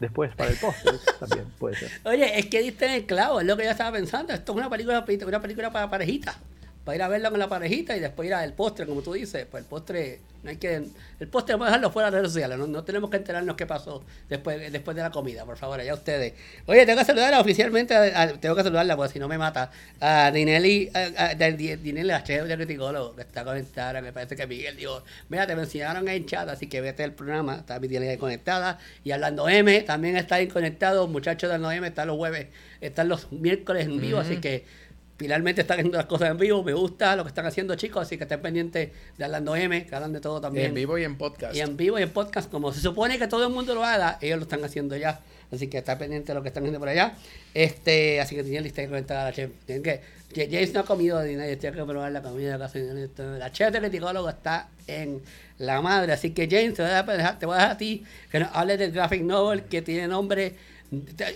[0.00, 1.90] después para el postre también puede ser.
[2.04, 4.58] Oye, es que diste en el clavo, es lo que yo estaba pensando, esto es
[4.58, 6.36] una película, una película para parejitas
[6.84, 9.46] para ir a verlo con la parejita y después ir al postre, como tú dices.
[9.48, 10.82] Pues el postre, no hay que.
[11.20, 12.58] El postre vamos a dejarlo fuera de las redes sociales.
[12.58, 16.34] No, tenemos que enterarnos qué pasó después, después de la comida, por favor, allá ustedes.
[16.66, 17.94] Oye, tengo que saludar oficialmente,
[18.40, 19.70] tengo que saludarla porque si no me mata.
[20.00, 24.02] A Dinelli, a, Dinelli, la chef de criticólogo, que está conectada.
[24.02, 27.56] Me parece que Miguel dijo: Mira, te mencionaron en chat, así que vete al programa.
[27.56, 28.80] Está mi Dinelli conectada.
[29.04, 31.06] Y hablando M, también está ahí conectado.
[31.06, 32.48] Muchachos de M, están los jueves,
[32.80, 34.81] están los miércoles en vivo, así que
[35.16, 36.62] finalmente están haciendo las cosas en vivo.
[36.62, 38.02] Me gusta lo que están haciendo, chicos.
[38.02, 40.66] Así que estén pendientes de Hablando M, que hablan de todo también.
[40.66, 41.54] En vivo y en podcast.
[41.54, 42.50] Y en vivo y en podcast.
[42.50, 45.20] Como se supone que todo el mundo lo haga, ellos lo están haciendo ya.
[45.52, 47.14] Así que está pendiente de lo que están haciendo por allá.
[47.52, 49.50] Este, así que tienen lista comentar a la chef.
[49.66, 50.00] Tienen que,
[50.34, 53.78] James no ha comido ni nadie, tiene que probar la comida de La chef de
[53.78, 55.20] criticólogo está en
[55.58, 56.12] la madre.
[56.12, 58.48] Así que James, te voy a dejar, te voy a, dejar a ti que nos
[58.54, 60.54] hables del graphic novel que tiene nombre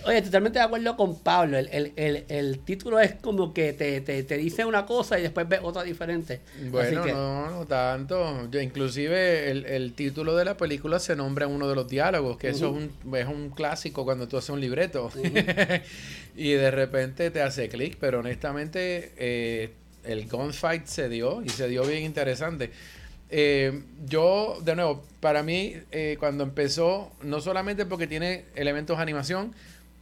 [0.05, 1.57] Oye, totalmente de acuerdo con Pablo.
[1.57, 6.41] El, título es como que te, dice una cosa y después ves otra diferente.
[6.69, 8.49] Bueno, no, no tanto.
[8.51, 12.49] Yo, inclusive el, título de la película se nombra en uno de los diálogos, que
[12.49, 15.09] eso es un, es un clásico cuando tú haces un libreto.
[16.35, 19.71] y de repente te hace clic, pero honestamente eh,
[20.03, 22.71] el gunfight se dio y se dio bien interesante.
[23.29, 29.03] Eh, yo, de nuevo, para mí, eh, cuando empezó, no solamente porque tiene elementos de
[29.03, 29.53] animación,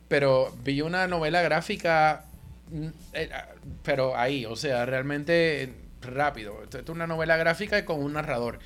[0.08, 2.26] pero vi una novela gráfica,
[2.72, 3.48] mm, eh, ah,
[3.84, 6.62] pero ahí, o sea, realmente rápido.
[6.64, 8.60] Esto es una novela gráfica con un narrador.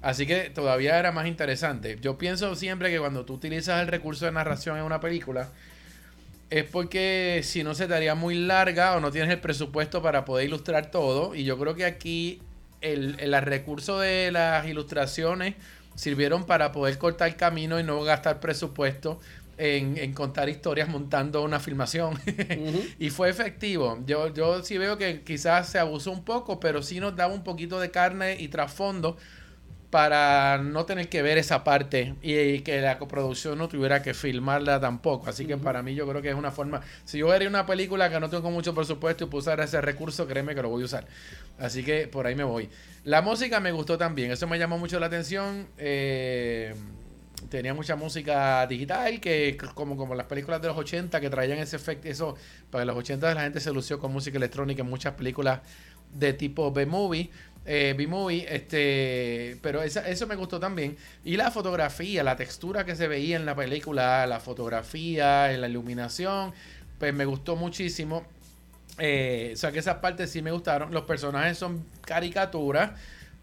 [0.00, 1.98] Así que todavía era más interesante.
[2.00, 5.48] Yo pienso siempre que cuando tú utilizas el recurso de narración en una película,
[6.50, 10.24] es porque si no se te haría muy larga o no tienes el presupuesto para
[10.24, 11.34] poder ilustrar todo.
[11.34, 12.40] Y yo creo que aquí
[12.84, 15.54] el, el recurso de las ilustraciones
[15.94, 19.20] sirvieron para poder cortar el camino y no gastar presupuesto
[19.56, 22.18] en, contar historias montando una filmación.
[22.98, 23.98] y fue efectivo.
[24.06, 27.44] Yo, yo sí veo que quizás se abusó un poco, pero sí nos daba un
[27.44, 29.16] poquito de carne y trasfondo
[29.94, 34.80] para no tener que ver esa parte y, que la coproducción no tuviera que filmarla
[34.80, 35.30] tampoco.
[35.30, 38.10] Así que para mí yo creo que es una forma, si yo vería una película
[38.10, 40.86] que no tengo mucho presupuesto y puedo usar ese recurso, créeme que lo voy a
[40.86, 41.06] usar.
[41.60, 42.68] Así que por ahí me voy.
[43.04, 45.68] La música me gustó también, eso me llamó mucho la atención.
[45.78, 46.74] Eh,
[47.48, 51.76] tenía mucha música digital, que como, como las películas de los 80 que traían ese
[51.76, 52.34] efecto, eso,
[52.68, 55.60] para los 80 la gente se lució con música electrónica en muchas películas
[56.12, 57.30] de tipo B-movie
[57.66, 60.96] eh, B-Movie, este, pero eso me gustó también.
[61.24, 66.52] Y la fotografía, la textura que se veía en la película, la fotografía, la iluminación,
[66.98, 68.24] pues me gustó muchísimo.
[68.98, 70.92] Eh, o sea que esas partes sí me gustaron.
[70.92, 72.92] Los personajes son caricaturas,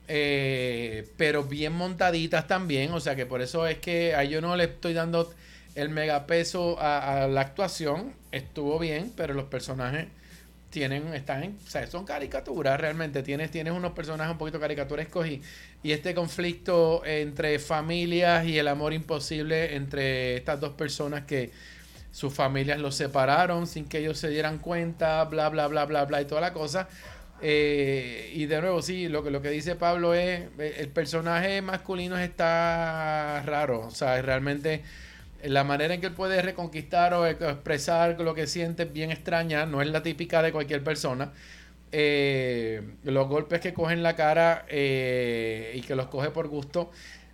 [0.07, 2.91] eh, pero bien montaditas también.
[2.93, 5.33] O sea que por eso es que a yo no le estoy dando
[5.75, 8.13] el megapeso a, a la actuación.
[8.31, 10.07] Estuvo bien, pero los personajes
[10.71, 11.59] tienen, están en,
[11.89, 13.21] son caricaturas realmente.
[13.21, 15.41] Tienes, tienes unos personajes un poquito caricaturescos y,
[15.83, 21.51] y este conflicto entre familias y el amor imposible entre estas dos personas que
[22.11, 26.21] sus familias los separaron sin que ellos se dieran cuenta, bla, bla, bla, bla, bla
[26.21, 26.87] y toda la cosa.
[27.41, 32.17] Eh, y de nuevo, sí, lo que, lo que dice Pablo es, el personaje masculino
[32.17, 34.83] está raro, o sea, realmente
[35.43, 39.65] la manera en que él puede reconquistar o expresar lo que siente es bien extraña,
[39.65, 41.31] no es la típica de cualquier persona.
[41.93, 46.89] Eh, los golpes que cogen la cara eh, y que los coge por gusto,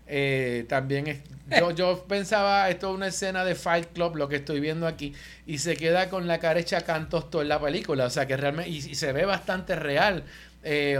[0.08, 1.20] eh, también es,
[1.60, 5.14] yo, yo pensaba, esto es una escena de Fight Club, lo que estoy viendo aquí,
[5.46, 8.72] y se queda con la cara hecha cantos toda la película, o sea que realmente,
[8.72, 10.24] y, y se ve bastante real,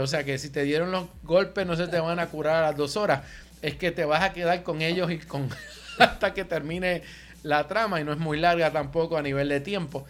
[0.00, 2.68] o sea que si te dieron los golpes no se te van a curar a
[2.68, 3.22] las dos horas,
[3.60, 5.50] es que te vas a quedar con ellos y con
[6.04, 7.02] hasta que termine
[7.42, 10.04] la trama y no es muy larga tampoco a nivel de tiempo.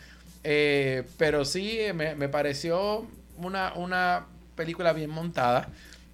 [0.44, 5.68] Eh, pero sí, me, pareció una, una, película bien montada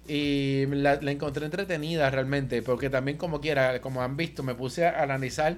[0.07, 5.01] y la, encontré entretenida realmente, porque también como quiera, como han visto, me puse a
[5.01, 5.57] analizar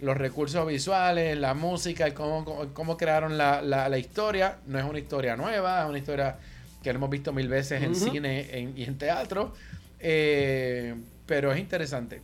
[0.00, 4.58] los recursos visuales, la música y cómo, cómo, crearon la, la, historia.
[4.66, 6.36] No es una historia nueva, es una historia
[6.82, 9.54] que hemos visto mil veces en cine y en teatro,
[9.98, 10.94] eh,
[11.26, 12.22] pero es interesante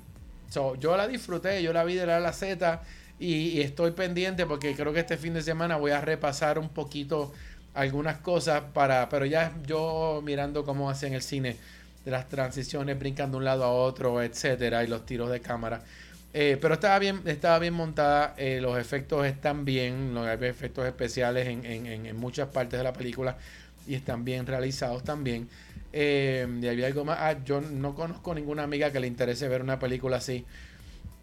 [0.51, 2.83] yo la disfruté, yo la vi de la a la Z
[3.19, 7.33] y, estoy pendiente porque creo que este fin de semana voy a repasar un poquito
[7.75, 11.57] algunas cosas para, pero ya yo mirando cómo hacen el cine
[12.05, 15.83] de las transiciones, brincando de un lado a otro, etcétera, y los tiros de cámara.
[16.33, 21.49] Eh, pero estaba bien, estaba bien montada, eh, los efectos están bien, los efectos especiales
[21.49, 23.39] en, en, en, muchas partes de la película
[23.87, 25.49] y están bien realizados también.
[25.93, 27.19] Eh, y había algo más.
[27.21, 30.45] Ah, yo no conozco ninguna amiga que le interese ver una película así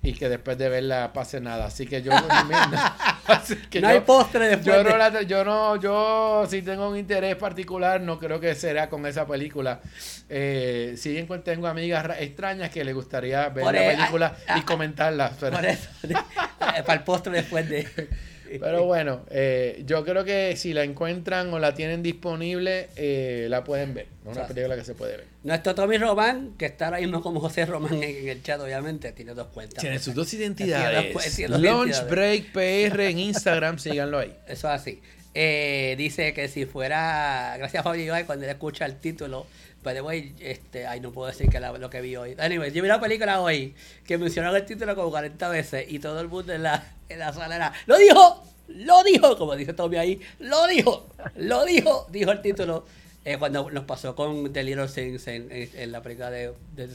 [0.04, 1.66] y que después de verla pase nada.
[1.66, 2.12] Así que yo.
[2.12, 4.66] no hay postre después.
[4.66, 9.06] Yo, no yo no, yo si tengo un interés particular, no creo que será con
[9.06, 9.80] esa película.
[10.28, 15.32] Eh, sí tengo amigas extrañas que le gustaría ver la e- película y comentarla.
[15.40, 17.88] para el postre después de.
[18.60, 23.64] Pero bueno, eh, yo creo que si la encuentran o la tienen disponible, eh, la
[23.64, 24.08] pueden ver.
[24.26, 25.26] Es una película que se puede ver.
[25.44, 29.34] Nuestro Tommy Román, que está ahora mismo como José Román en, el chat, obviamente, tiene
[29.34, 29.82] dos cuentas.
[29.82, 31.50] Tiene sus dos identidades.
[31.50, 34.36] Launch Break PR en Instagram, síganlo ahí.
[34.48, 35.02] Eso es así.
[35.36, 39.48] Eh, dice que si fuera, gracias Fabio cuando él escucha el título,
[39.84, 42.36] pues voy, este, ay, no puedo decir que lo que vi hoy.
[42.40, 43.76] Anyway, yo vi una película hoy
[44.06, 47.34] que mencionaba el título como 40 veces y todo el mundo en la, en la
[47.34, 48.44] sala era, ¡lo dijo!
[48.70, 49.38] ¡Lo dijo!
[49.38, 51.08] Como dice Tommy ahí, ¡lo dijo!
[51.36, 52.08] ¡Lo dijo!
[52.10, 52.86] Dijo el título.
[53.26, 56.90] Eh, cuando nos pasó con The Little Things en, en, la película de, de,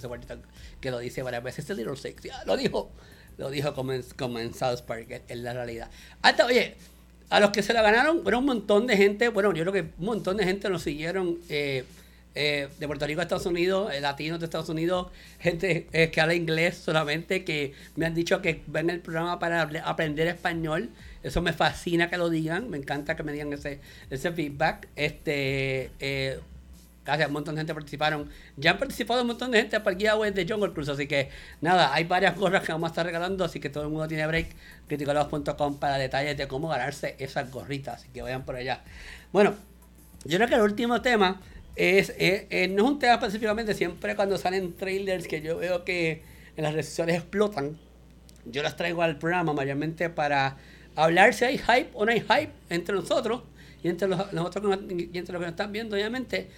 [0.81, 2.91] que lo dice varias veces, The Little Things, ya, lo dijo.
[3.39, 5.91] Lo dijo como en, como en South Park, en la realidad.
[6.23, 6.77] Hasta, oye,
[7.31, 9.93] a los que se la ganaron, bueno, un montón de gente, bueno, yo creo que
[9.99, 11.85] un montón de gente nos siguieron eh,
[12.35, 15.09] eh, de Puerto Rico a Estados Unidos, eh, latinos de Estados Unidos,
[15.39, 20.29] gente que habla inglés solamente, que me han dicho que ven el programa para aprender
[20.29, 20.91] español.
[21.23, 24.89] Eso me fascina que lo digan, me encanta que me digan ese, ese feedback.
[24.95, 25.91] Este,
[27.09, 28.29] Gracias, un montón de gente participaron.
[28.59, 30.91] Ya han participado un montón de gente para el de Jungle Cruise.
[30.91, 31.31] Así que
[31.63, 33.47] nada, hay varias gorras que vamos a estar regalando.
[33.47, 34.49] Así que todo el mundo tiene break.
[34.89, 38.03] Criticalados.com para detalles de cómo ganarse esas gorritas.
[38.03, 38.83] Así que vayan por allá.
[39.33, 39.55] Bueno,
[40.27, 41.41] yo creo que el último tema
[41.79, 43.75] es, eh, eh, no es un tema específicamente.
[43.75, 46.23] Siempre cuando salen trailers que yo veo que
[46.57, 47.79] en las redes sociales explotan,
[48.45, 50.57] yo las traigo al programa mayormente para
[50.97, 53.43] hablar si hay hype o no hay hype entre nosotros
[53.83, 56.49] y entre los, nosotros y entre los que nos están viendo, obviamente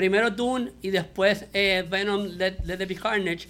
[0.00, 3.48] primero Dune y después eh, Venom Let, the Be Carnage.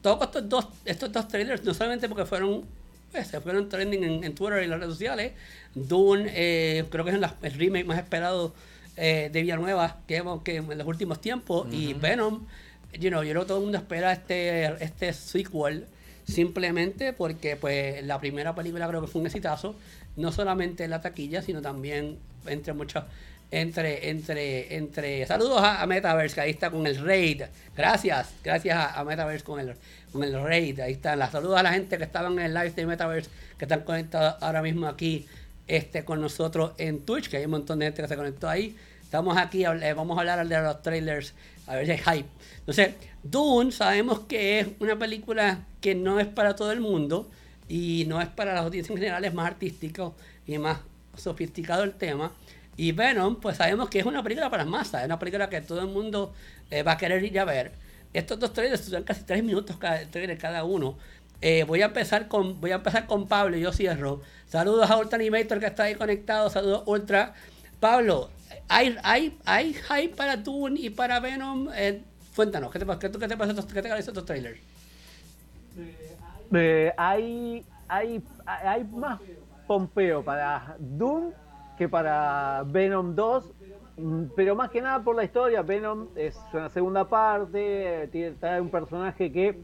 [0.00, 2.64] Todos estos dos, estos dos trailers, no solamente porque fueron,
[3.10, 5.32] pues, se fueron trending en, Twitter y las redes sociales,
[5.74, 8.54] Dune eh, creo que es el remake más esperado
[8.98, 12.46] eh, de Villanueva que, que en los últimos tiempos, y Venom
[12.92, 15.86] you know, yo creo que todo el mundo espera este, este sequel
[16.24, 19.74] simplemente porque pues la primera película creo que fue un exitazo,
[20.16, 23.04] no solamente en la taquilla, sino también entre muchos
[23.50, 25.26] entre, entre, entre.
[25.26, 27.44] Saludos a, Metaverse, que ahí está con el raid.
[27.74, 29.74] Gracias, gracias a, Metaverse con el,
[30.12, 30.80] con el raid.
[30.80, 31.18] Ahí están.
[31.18, 34.42] Las saludos a la gente que estaban en el live de Metaverse, que están conectados
[34.42, 35.26] ahora mismo aquí
[35.68, 38.76] este, con nosotros en Twitch, que hay un montón de gente que se conectó ahí.
[39.02, 41.34] Estamos aquí, eh, vamos a hablar de los trailers,
[41.66, 42.28] a ver si hay hype.
[42.58, 47.30] Entonces, Dune sabemos que es una película que no es para todo el mundo
[47.68, 50.14] y no es para las audiencias en general, es más artístico
[50.46, 50.78] y más
[51.16, 52.32] sofisticado el tema.
[52.76, 55.80] Y Venom, pues sabemos que es una película para masas, es una película que todo
[55.80, 56.32] el mundo
[56.70, 57.72] eh, va a querer ir a ver.
[58.12, 60.96] Estos dos trailers son casi tres minutos cada trailer cada uno.
[61.40, 64.20] Eh, voy a empezar con voy a empezar con Pablo y yo cierro.
[64.46, 67.34] Saludos a Ultra Animator que está ahí conectado, saludos Ultra.
[67.78, 68.28] Pablo,
[68.68, 71.68] ¿hay, hay, hay hype para Dune y para Venom?
[71.74, 72.02] Eh,
[72.34, 74.60] cuéntanos, ¿qué te, qué, qué te pasa qué te estos trailers?
[76.96, 79.20] hay, hay, hay más
[79.68, 81.32] pompeo para Dune
[81.76, 83.44] que para Venom 2,
[83.98, 85.62] mm, pero más que nada por la historia.
[85.62, 89.60] Venom es una segunda parte, tiene, trae un personaje que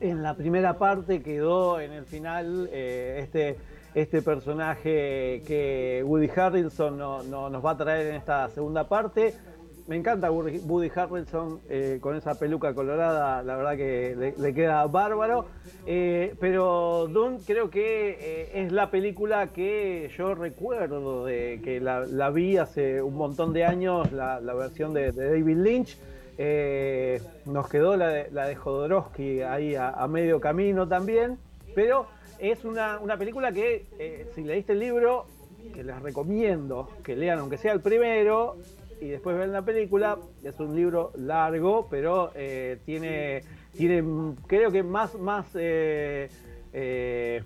[0.00, 3.56] en la primera parte quedó en el final eh, este,
[3.94, 9.34] este personaje que Woody Harrelson no, nos va a traer en esta segunda parte.
[9.86, 15.44] Me encanta Woody Harrelson eh, con esa peluca colorada, la verdad que le, queda bárbaro.
[15.86, 22.30] Eh, pero Dune creo que eh, es la película que yo recuerdo de que la,
[22.30, 25.98] vi hace un montón de años, la, versión de, David Lynch.
[27.46, 31.38] Nos quedó la de, la Jodorowsky ahí a, medio camino también.
[31.74, 32.06] Pero
[32.38, 35.26] es una, una película que, si leíste el libro,
[35.72, 38.56] que les recomiendo que lean, aunque sea el primero,
[39.00, 40.18] y después ven la película.
[40.42, 43.42] Es un libro largo, pero eh, tiene,
[43.76, 46.28] tiene, creo que más, más eh,
[46.76, 47.44] eh,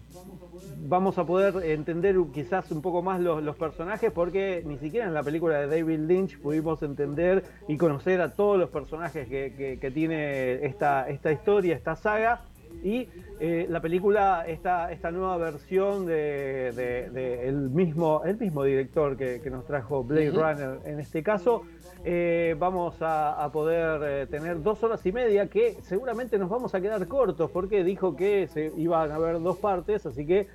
[0.78, 5.22] vamos a poder entender quizás un poco más los, personajes, porque ni siquiera en la
[5.22, 10.64] película de David Lynch pudimos entender y conocer a todos los personajes que, que tiene
[10.64, 12.40] esta, esta historia, esta saga.
[12.82, 13.08] Y
[13.40, 16.68] eh, la película, esta, esta nueva versión de,
[17.44, 20.80] el, mismo, el mismo director que, nos trajo Blade Runner.
[20.84, 21.62] En este caso,
[22.04, 26.80] eh, vamos a, poder eh, tener dos horas y media que seguramente nos vamos a
[26.80, 30.48] quedar cortos porque dijo que se iban a haber dos partes, así que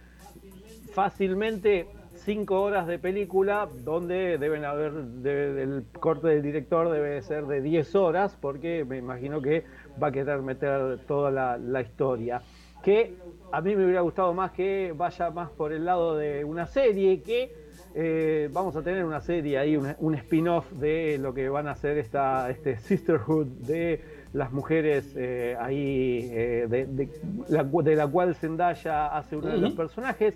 [0.94, 1.88] fácilmente
[2.24, 4.94] cinco horas de película donde deben haber,
[5.26, 9.66] el corte del director debe ser de 10 horas porque me imagino que
[10.02, 12.42] va a querer meter toda la, historia.
[12.84, 13.16] Que
[13.52, 17.22] a mí me hubiera gustado más que vaya más por el lado de una serie,
[17.22, 17.64] que
[17.96, 21.98] eh, vamos a tener una serie ahí, un, spin-off de lo que van a hacer
[21.98, 24.02] esta, este Sisterhood de
[24.34, 30.36] las mujeres eh, ahí, eh, de, la, cual Zendaya hace uno de los personajes.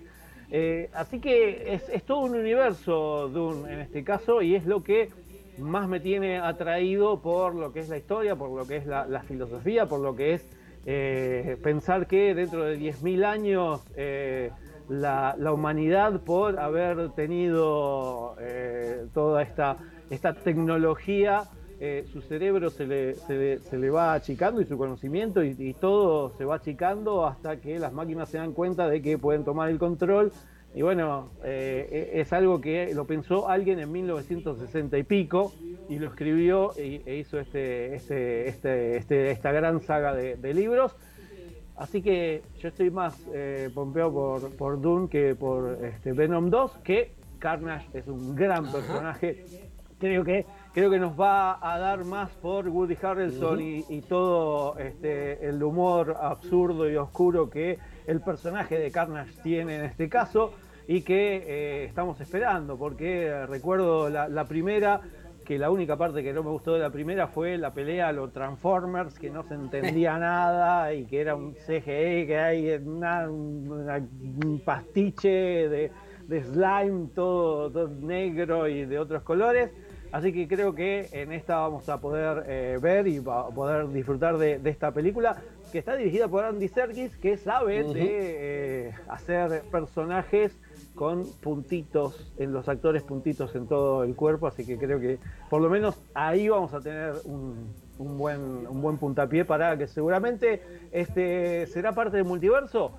[0.94, 5.10] así que es, todo un universo Dune en este caso y es lo que
[5.58, 9.22] más me tiene atraído por lo que es la historia, por lo que es la,
[9.26, 10.48] filosofía, por lo que es
[10.86, 14.50] eh, pensar que dentro de 10.000 años eh,
[14.88, 19.76] la, humanidad, por haber tenido eh, toda esta,
[20.10, 21.44] esta tecnología,
[22.12, 27.24] su cerebro se le, va achicando y su conocimiento y, y todo se va achicando
[27.24, 30.32] hasta que las máquinas se dan cuenta de que pueden tomar el control
[30.78, 35.52] y bueno, eh, e, es algo que lo pensó alguien en 1960 y pico
[35.88, 40.94] y lo escribió e, e hizo este, este, este, este, esta gran saga de, libros.
[41.74, 46.78] Así que yo estoy más eh, pompeo por, por Dune que por este Venom 2,
[46.84, 47.10] que
[47.40, 49.46] Carnage es un gran personaje.
[49.98, 54.78] Creo que, creo que nos va a dar más por Woody Harrelson y, y, todo
[54.78, 60.54] este, el humor absurdo y oscuro que el personaje de Carnage tiene en este caso
[60.88, 65.02] y que eh, estamos esperando, porque recuerdo la, primera,
[65.44, 68.12] que la única parte que no me gustó de la primera fue la pelea a
[68.12, 74.62] los Transformers, que no se entendía nada y que era un CGE, que hay un
[74.64, 75.90] pastiche de,
[76.26, 79.70] slime todo, negro y de otros colores.
[80.10, 84.38] Así que creo que en esta vamos a poder eh, ver y a poder disfrutar
[84.38, 85.36] de, esta película
[85.70, 90.58] que está dirigida por Andy Serkis, que sabe de eh, hacer personajes
[90.98, 95.62] con puntitos en los actores, puntitos en todo el cuerpo, así que creo que por
[95.62, 97.72] lo menos ahí vamos a tener un,
[98.18, 102.90] buen, buen puntapié para que seguramente este será parte del multiverso.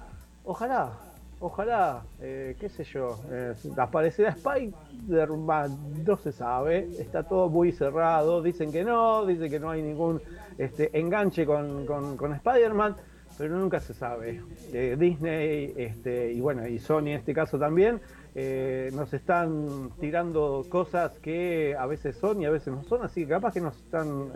[0.46, 0.94] Ojalá,
[1.42, 8.42] ojalá, eh, qué sé yo, eh, aparecerá Spider-Man, no se sabe, está todo muy cerrado,
[8.42, 10.22] dicen que no, dicen que no hay ningún
[10.58, 12.96] este, enganche con, con, Spider-Man,
[13.40, 14.44] pero nunca se sabe.
[14.72, 18.00] Eh, Disney este, y bueno, y Sony en este caso también,
[18.94, 23.30] nos están tirando cosas que a veces son y a veces no son, así que
[23.30, 24.30] capaz que nos están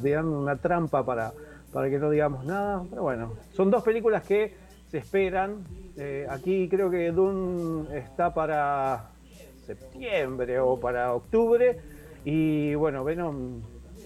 [0.00, 1.32] dando una trampa para,
[1.72, 4.54] para que no digamos nada, pero bueno, son dos películas que
[4.92, 5.64] se esperan.
[5.96, 9.08] Eh, aquí creo que Dune está para
[9.66, 11.80] septiembre o para octubre.
[12.26, 13.62] Y bueno, Venom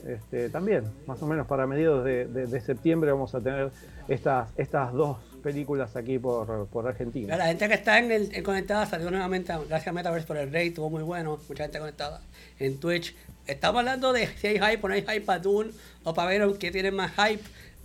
[0.07, 3.71] este, también, más o menos para mediados de, septiembre vamos a tener
[4.09, 7.37] estas, estas dos películas aquí por, por Argentina.
[7.37, 8.01] La gente que está
[8.43, 12.21] conectada salió nuevamente, gracias a Metaverse por el rey, estuvo muy bueno, mucha gente conectada
[12.59, 13.15] en Twitch.
[13.47, 15.71] Estamos hablando de si hay hype o no hay hype para Dune
[16.03, 17.43] o para Venom, que tiene más hype.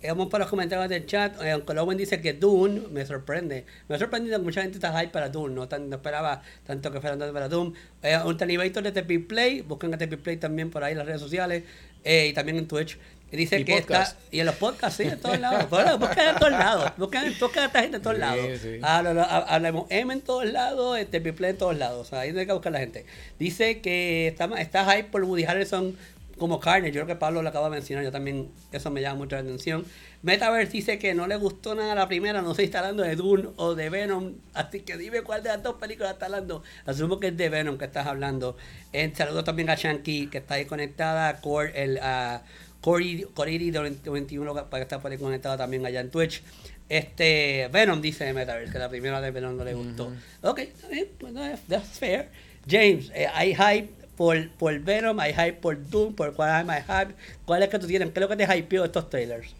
[0.08, 1.40] Vamos para los comentarios del chat.
[1.42, 3.64] Eh, aunque Lowen dice que Dune me sorprende.
[3.88, 5.54] Me ha sorprendido que mucha gente está hype para Dune.
[5.54, 7.74] No, tan, no esperaba tanto que fueran para Dune.
[8.02, 9.60] Eh, un Tanibator de TP Play.
[9.62, 11.64] Busquen a TP Play también por ahí en las redes sociales.
[12.04, 12.98] Eh, y también en Twitch.
[13.30, 14.14] Y dice que está.
[14.30, 15.70] Y en los podcasts, sí, en todos lados.
[15.98, 16.92] busquen en todos lados.
[16.98, 18.46] Busquen, busquen a esta gente en todos lados.
[18.60, 18.78] Sí.
[18.82, 22.12] Hablamos M en todos lados, TP Play en todos lados.
[22.12, 23.06] ahí no hay que buscar la gente.
[23.38, 25.96] Dice que está, está hype por Woody Harrelson
[26.42, 26.88] como carne.
[26.88, 29.42] Yo creo que Pablo lo acaba de mencionar, yo también, eso me llama mucho la
[29.42, 29.84] atención.
[30.22, 33.14] Metaverse dice que no le gustó nada la primera, no sé si está hablando de
[33.14, 36.64] Dune o de Venom, así que dime cuál de las dos películas está hablando.
[36.84, 38.56] Asumo que es de Venom que estás hablando.
[38.92, 42.40] Eh, saludo también a Shanky, que está ahí conectada, Core, el, uh,
[42.80, 46.42] Coriri de 21, para que está por ahí conectada también allá en Twitch.
[46.88, 50.12] Este, Venom dice de Metaverse, que la primera de Venom no le gustó.
[50.40, 52.30] Ok, está bien, bueno, that's fair.
[52.68, 57.16] James, eh, hay hype por, por Venom, hay hype por Doom, por cuál hay hype.
[57.44, 58.08] ¿Cuál es que tú tienes?
[58.10, 59.52] ¿Qué es lo que te hypeó estos trailers?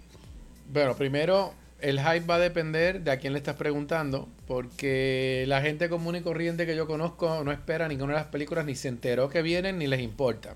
[0.72, 5.62] Bueno, primero, el hype va a depender de a quién le estás preguntando, porque la
[5.62, 8.86] gente común y corriente que yo conozco no espera ninguna de las películas, ni se
[8.86, 10.54] enteró que vienen, ni les importa.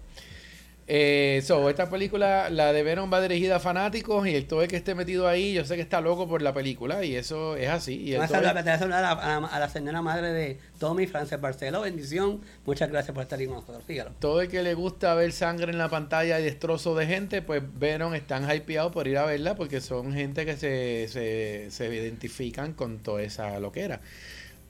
[0.88, 4.68] Eh, so, esta película, la de Venom va dirigida a fanáticos y el todo el
[4.68, 7.68] que esté metido ahí, yo sé que está loco por la película y eso es
[7.68, 7.96] así.
[7.96, 13.24] Y a, saludar, a, la, señora madre de Tommy, Frances Barceló, bendición, muchas gracias por
[13.24, 14.12] estar ahí con nosotros, fíjalo.
[14.20, 17.62] Todo el que le gusta ver sangre en la pantalla y destrozo de gente, pues
[17.78, 22.74] Venom están hypeados por ir a verla porque son gente que se, se, se identifican
[22.74, 24.00] con toda esa loquera.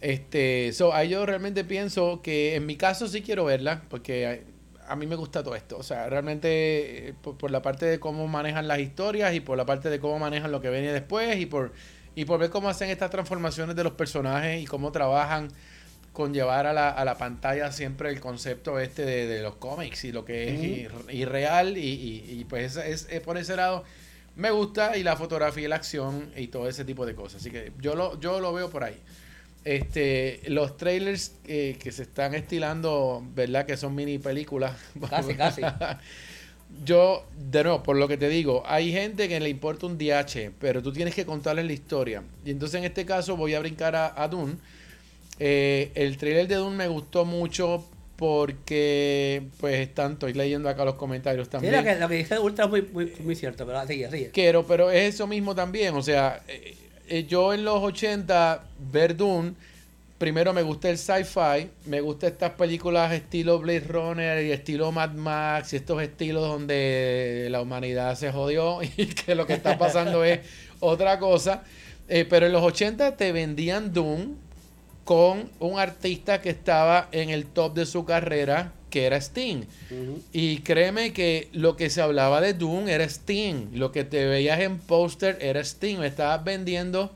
[0.00, 4.55] Este, so, ahí yo realmente pienso que en mi caso sí quiero verla porque
[4.88, 5.76] a mí me gusta todo esto.
[5.78, 9.66] O sea, realmente eh, por, la parte de cómo manejan las historias y por la
[9.66, 11.72] parte de cómo manejan lo que viene después y por,
[12.14, 15.48] y por ver cómo hacen estas transformaciones de los personajes y cómo trabajan
[16.12, 20.12] con llevar a la, a la pantalla siempre el concepto este de, los cómics y
[20.12, 23.84] lo que es irreal y, y, pues es, es, por ese lado
[24.34, 27.42] me gusta y la fotografía y la acción y todo ese tipo de cosas.
[27.42, 28.98] Así que yo lo, yo lo veo por ahí.
[29.66, 33.66] Este, los trailers que se están estilando, ¿verdad?
[33.66, 34.76] Que son mini películas.
[35.10, 35.62] Casi, casi.
[36.84, 40.52] Yo, de nuevo, por lo que te digo, hay gente que le importa un DH,
[40.60, 42.22] pero tú tienes que contarles la historia.
[42.44, 44.54] Y entonces en este caso voy a brincar a, a Dune.
[45.40, 47.84] Eh, el trailer de Dune me gustó mucho
[48.16, 51.74] porque, pues, tanto, estoy leyendo acá los comentarios también.
[51.74, 54.30] Sí, lo que, dice Ultra es muy, muy, muy, cierto, pero sigue, sigue.
[54.30, 56.42] Quiero, pero es eso mismo también, o sea...
[56.48, 56.76] Eh,
[57.08, 59.56] eh, yo en los 80, Verdun,
[60.18, 65.12] primero me gusta el sci-fi, me gusta estas películas estilo Blade Runner y estilo Mad
[65.12, 70.24] Max y estos estilos donde la humanidad se jodió y que lo que está pasando
[70.24, 70.40] es
[70.80, 71.62] otra cosa.
[72.08, 74.36] Eh, pero en los 80 te vendían Doom
[75.04, 79.64] con un artista que estaba en el top de su carrera, que era Sting.
[80.32, 83.70] Y créeme que lo que se hablaba de Doom era Sting.
[83.74, 85.62] Lo que te veías en póster era.
[85.98, 87.12] Me estabas vendiendo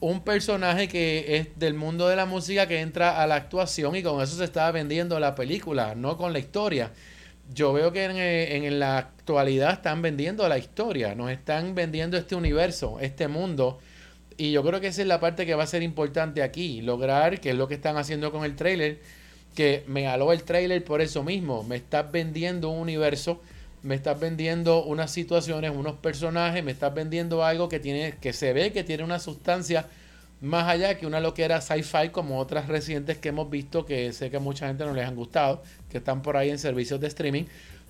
[0.00, 4.02] un personaje que es del mundo de la música que entra a la actuación y
[4.02, 6.92] con eso se estaba vendiendo la película, no con la historia.
[7.52, 12.16] Yo veo que en, eh, en la actualidad están vendiendo la historia, nos están vendiendo
[12.16, 13.78] este universo, este mundo.
[14.36, 17.40] Y yo creo que esa es la parte que va a ser importante aquí, lograr,
[17.40, 19.00] que es lo que están haciendo con el trailer,
[19.54, 21.62] que me aló el trailer por eso mismo.
[21.62, 23.40] Me estás vendiendo un universo,
[23.82, 28.52] me estás vendiendo unas situaciones, unos personajes, me estás vendiendo algo que tiene, que se
[28.52, 29.86] ve que tiene una sustancia
[30.40, 34.36] más allá que una loquera sci-fi como otras recientes que hemos visto que sé que
[34.36, 37.44] a mucha gente no les han gustado, que están por ahí en servicios de streaming,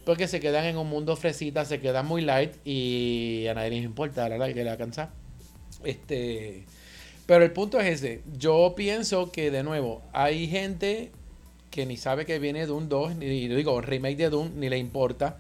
[0.05, 3.85] porque se quedan en un mundo fresita, se quedan muy light y a nadie les
[3.85, 5.11] importa, la verdad que le alcanza.
[5.83, 6.65] Este,
[7.27, 8.23] pero el punto es ese.
[8.37, 11.11] Yo pienso que de nuevo hay gente
[11.75, 15.39] que ni sabe que viene un 2, ni digo, remake de Doom, ni le importa.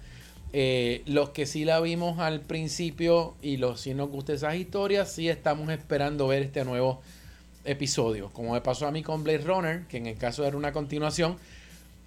[0.52, 5.12] Eh, los que sí la vimos al principio y los si nos gusta esas historias,
[5.12, 7.02] sí estamos esperando ver este nuevo
[7.64, 10.72] episodios, como me pasó a mí con Blade Runner, que en el caso era una
[10.72, 11.36] continuación,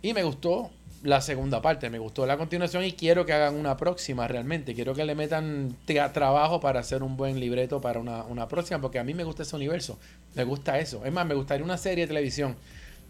[0.02, 0.72] y me gustó
[1.04, 4.94] la segunda parte, me gustó la continuación y quiero que hagan una próxima realmente, quiero
[4.94, 5.74] que le metan
[6.14, 9.44] trabajo para hacer un buen libreto para una, una, próxima, porque a mí me gusta
[9.44, 9.98] ese universo,
[10.36, 12.58] me gusta eso, es más, me gustaría una serie de televisión.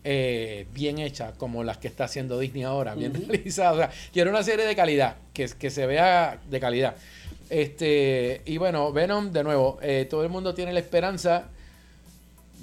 [0.10, 3.72] Eh, bien hecha, como las que está haciendo Disney ahora, bien realizada.
[3.74, 6.96] O sea, quiero una serie de calidad, que, que se vea de calidad.
[7.50, 11.50] Este, y bueno, Venom, de nuevo, eh, todo el mundo tiene la esperanza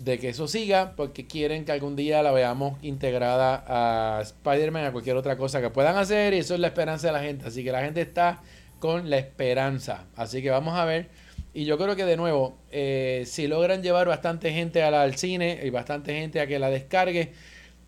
[0.02, 4.92] de que eso siga porque quieren que algún día la veamos integrada a Spider-Man, a
[4.92, 7.46] cualquier otra cosa que puedan hacer y eso es la esperanza de la gente.
[7.46, 8.40] Así que la gente está
[8.78, 10.06] con la esperanza.
[10.16, 11.10] Así que vamos a ver.
[11.54, 15.70] Y yo creo que de nuevo, eh, si logran llevar bastante gente al cine y
[15.70, 17.32] bastante gente a que la descargue,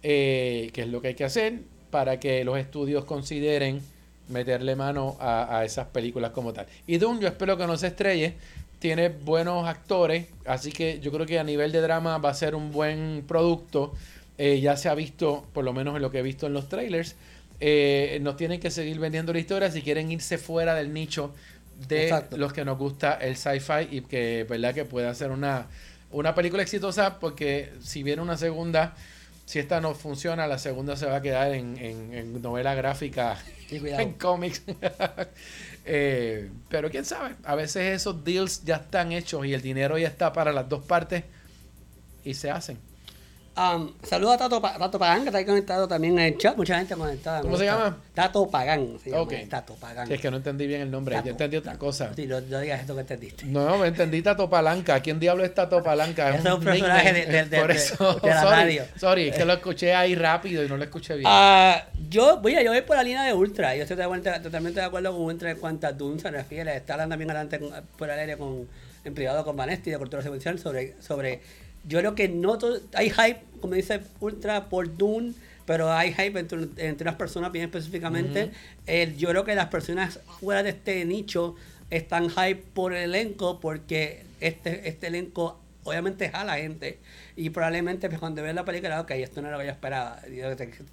[0.03, 1.61] eh, que es lo que hay que hacer
[1.91, 3.81] para que los estudios consideren
[4.29, 6.67] meterle mano a, a esas películas como tal.
[6.87, 8.35] Y Doom, yo espero que no se estrelle
[8.79, 12.55] tiene buenos actores, así que yo creo que a nivel de drama va a ser
[12.55, 13.93] un buen producto.
[14.39, 16.69] Eh, ya se ha visto, por lo menos en lo que he visto en los
[16.69, 17.17] trailers.
[17.59, 21.33] Eh, nos tienen que seguir vendiendo la historia si quieren irse fuera del nicho
[21.89, 24.75] de los que nos gusta el sci-fi y que, ¿verdad?
[24.75, 25.67] que pueda ser una,
[26.11, 28.95] una película exitosa porque si viene una segunda,
[29.45, 33.39] si esta no funciona, la segunda se va a quedar en, en novela gráfica,
[33.71, 34.63] en cómics.
[35.89, 40.09] Eh, pero quién sabe, a veces esos deals ya están hechos y el dinero ya
[40.09, 41.23] está para las dos partes
[42.25, 42.77] y se hacen.
[43.57, 46.55] Um, saludos a Tato, Tato, Pagán, que está ahí conectado también en el chat.
[46.59, 47.41] Mucha gente conectada.
[47.41, 47.97] ¿Cómo se llama?
[48.13, 48.99] Tato Pagán.
[49.03, 50.13] Se llama, Tato Pagán.
[50.13, 51.19] es que no entendí bien el nombre.
[51.25, 52.13] Yo entendí otra cosa.
[52.15, 53.47] Sí, no, digas esto que entendiste.
[53.47, 55.01] No, me entendí Tato Palanca.
[55.01, 56.37] ¿Quién diablo es Tato Palanca?
[56.37, 58.85] Es, un, personaje de, de, Por eso, la sorry, radio.
[58.97, 61.31] Sorry, es que lo escuché ahí rápido y no lo escuché bien.
[61.31, 61.77] Uh,
[62.11, 63.75] yo, voy a, yo voy por la línea de Ultra.
[63.75, 66.77] Yo estoy totalmente de acuerdo con Ultra en cuanto a Doom se refiere.
[66.77, 67.59] Está hablando también adelante
[67.97, 68.69] por el aire con,
[69.03, 71.41] en privado con Vanesti de Cultura Secuencial sobre, sobre
[71.87, 75.35] yo creo que no todo, hay hype, como dice Ultra, por Dune,
[75.67, 78.51] pero hay hype entre, entre las personas bien específicamente.
[79.17, 81.57] yo creo que las personas fuera de este nicho
[81.91, 86.99] están hype por el elenco porque este, este elenco obviamente jala gente
[87.37, 90.21] y probablemente pues, cuando vean la película, ok, esto no era lo que yo esperaba.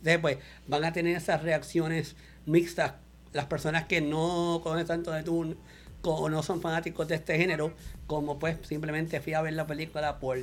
[0.02, 0.38] Después
[0.68, 2.16] van a tener esas reacciones
[2.46, 2.94] mixtas
[3.34, 5.56] las personas que no conocen tanto de Dune
[6.04, 7.74] o no son fanáticos de este género,
[8.08, 10.38] como pues simplemente fui a ver la película por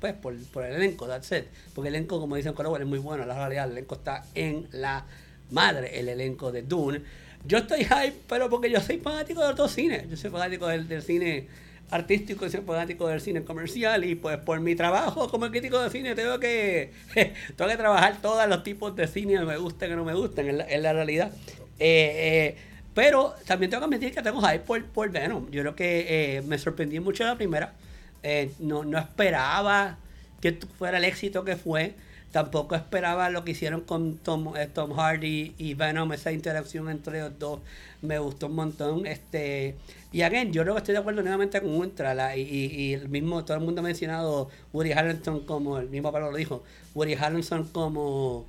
[0.00, 1.44] pues por, por el elenco, that's it.
[1.74, 3.26] Porque el elenco, como dicen Colaboradores, es muy bueno.
[3.26, 5.04] La realidad, el elenco está en la
[5.50, 7.02] madre, el elenco de Dune.
[7.44, 10.08] Yo estoy hype, pero porque yo soy fanático de los dos cines.
[10.08, 11.48] Yo soy fanático del, cine
[11.90, 15.90] artístico y soy fanático del cine comercial y pues por mi trabajo como crítico de
[15.90, 16.92] cine tengo que
[17.56, 20.82] tengo que trabajar todos los tipos de cine me gustan que no me gustan en
[20.84, 21.32] la, realidad
[21.80, 22.56] eh, eh,
[22.94, 26.42] pero también tengo que admitir que tengo hype por, por Venom yo creo que eh,
[26.42, 27.74] me sorprendí mucho la primera
[28.22, 29.98] eh, no, no esperaba
[30.40, 31.94] que fuera el éxito que fue.
[32.32, 37.20] Tampoco esperaba lo que hicieron con Tom, eh, Tom Hardy y Venom, esa interacción entre
[37.20, 37.60] los dos.
[38.02, 39.04] Me gustó un montón.
[39.06, 39.74] Este,
[40.12, 42.36] y again, yo creo que estoy de acuerdo nuevamente con Ultra.
[42.36, 46.30] y, y, el mismo, todo el mundo ha mencionado Woody Harrelson como, el mismo Pablo
[46.30, 46.62] lo dijo,
[46.94, 48.46] Woody Harrelson como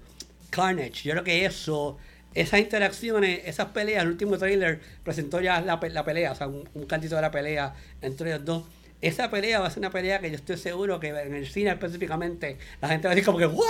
[0.51, 1.03] Carnage.
[1.03, 1.97] Yo creo que eso,
[2.35, 6.69] esas interacciones, esas peleas, el último trailer presentó ya la, la pelea, o sea, un,
[6.75, 8.63] un cantito de la pelea entre los dos
[9.01, 11.71] esa pelea va a ser una pelea que yo estoy seguro que en el cine
[11.71, 13.65] específicamente la gente va a decir como que ¡Wow!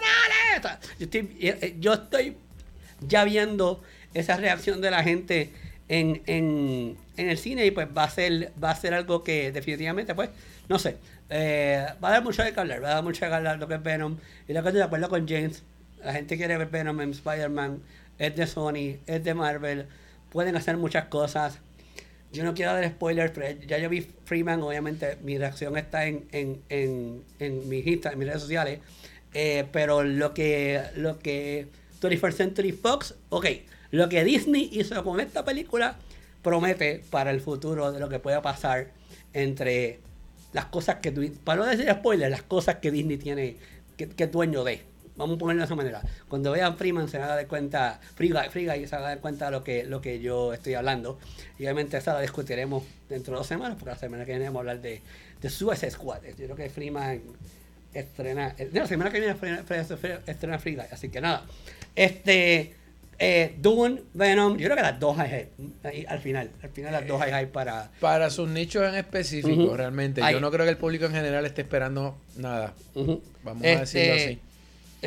[0.00, 0.78] Dale!
[0.98, 2.36] Yo estoy, eh, eh, yo estoy
[3.00, 3.82] ya viendo
[4.12, 5.52] esa reacción de la gente
[5.88, 10.14] en, en, el cine y pues va a ser va a ser algo que definitivamente
[10.14, 10.30] pues
[10.68, 10.96] no sé
[11.30, 13.58] eh, va a dar mucho de que hablar va a dar mucho de que hablar
[13.58, 14.16] lo que es Venom
[14.48, 15.62] y lo que estoy de acuerdo con James
[16.02, 17.82] la gente quiere ver Venom en Spider-Man
[18.18, 19.86] es de Sony es de Marvel
[20.30, 21.60] pueden hacer muchas cosas
[22.34, 26.26] yo no quiero dar spoilers, pero ya yo vi Freeman, obviamente mi reacción está en,
[26.32, 28.80] en, en, en mis, en mis redes sociales.
[29.32, 31.68] Eh, pero lo que, lo que
[32.00, 33.46] 21st Century Fox, ok,
[33.90, 35.96] lo que Disney hizo con esta película
[36.42, 38.92] promete para el futuro de lo que pueda pasar
[39.32, 40.00] entre
[40.52, 41.12] las cosas que,
[41.44, 43.56] para no decir spoilers, las cosas que Disney tiene,
[43.96, 44.82] que, que dueño de.
[45.16, 46.02] Vamos a ponerlo de esa manera.
[46.28, 49.20] Cuando vean Freeman se van a dar cuenta, Friga, Friga y se van a dar
[49.20, 51.18] cuenta de lo que, lo que yo estoy hablando.
[51.58, 54.58] Y obviamente esa la discutiremos dentro de dos semanas, porque la semana que viene vamos
[54.58, 55.02] a hablar de,
[55.40, 56.22] de Suicide Squad.
[56.36, 57.22] Yo creo que Freeman
[57.92, 59.36] estrena, eh, la semana que viene
[60.26, 61.44] estrena Friga, así que nada.
[61.94, 62.74] Este,
[63.20, 65.48] eh, Dune, Venom, yo creo que las dos hay
[66.08, 67.92] al final, al final las dos hay para...
[68.00, 70.20] Para sus nichos en específico, realmente.
[70.32, 72.74] Yo no creo que el público en general esté esperando nada.
[73.44, 74.40] Vamos a decirlo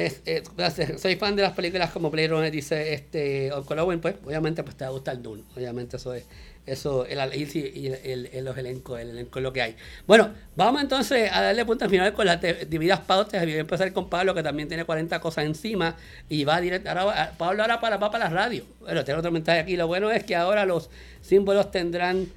[0.05, 4.75] este, así soy fan de las películas como Blade Runner, dice este pues obviamente pues
[4.75, 6.25] te va a gustar Dune, obviamente eso es,
[6.67, 9.75] eso, el y el, los elencos, el elenco es lo que hay.
[10.05, 13.41] Bueno, vamos entonces a darle punto final con las divididas pautas.
[13.41, 15.95] Voy a empezar con Pablo, que también tiene 40 cosas encima
[16.27, 16.89] y va directo.
[16.89, 18.65] Ahora, Pablo ahora para, va para la radio.
[18.81, 19.77] Bueno, tengo otro mensaje aquí.
[19.77, 20.89] Lo bueno es que ahora los
[21.21, 22.27] símbolos tendrán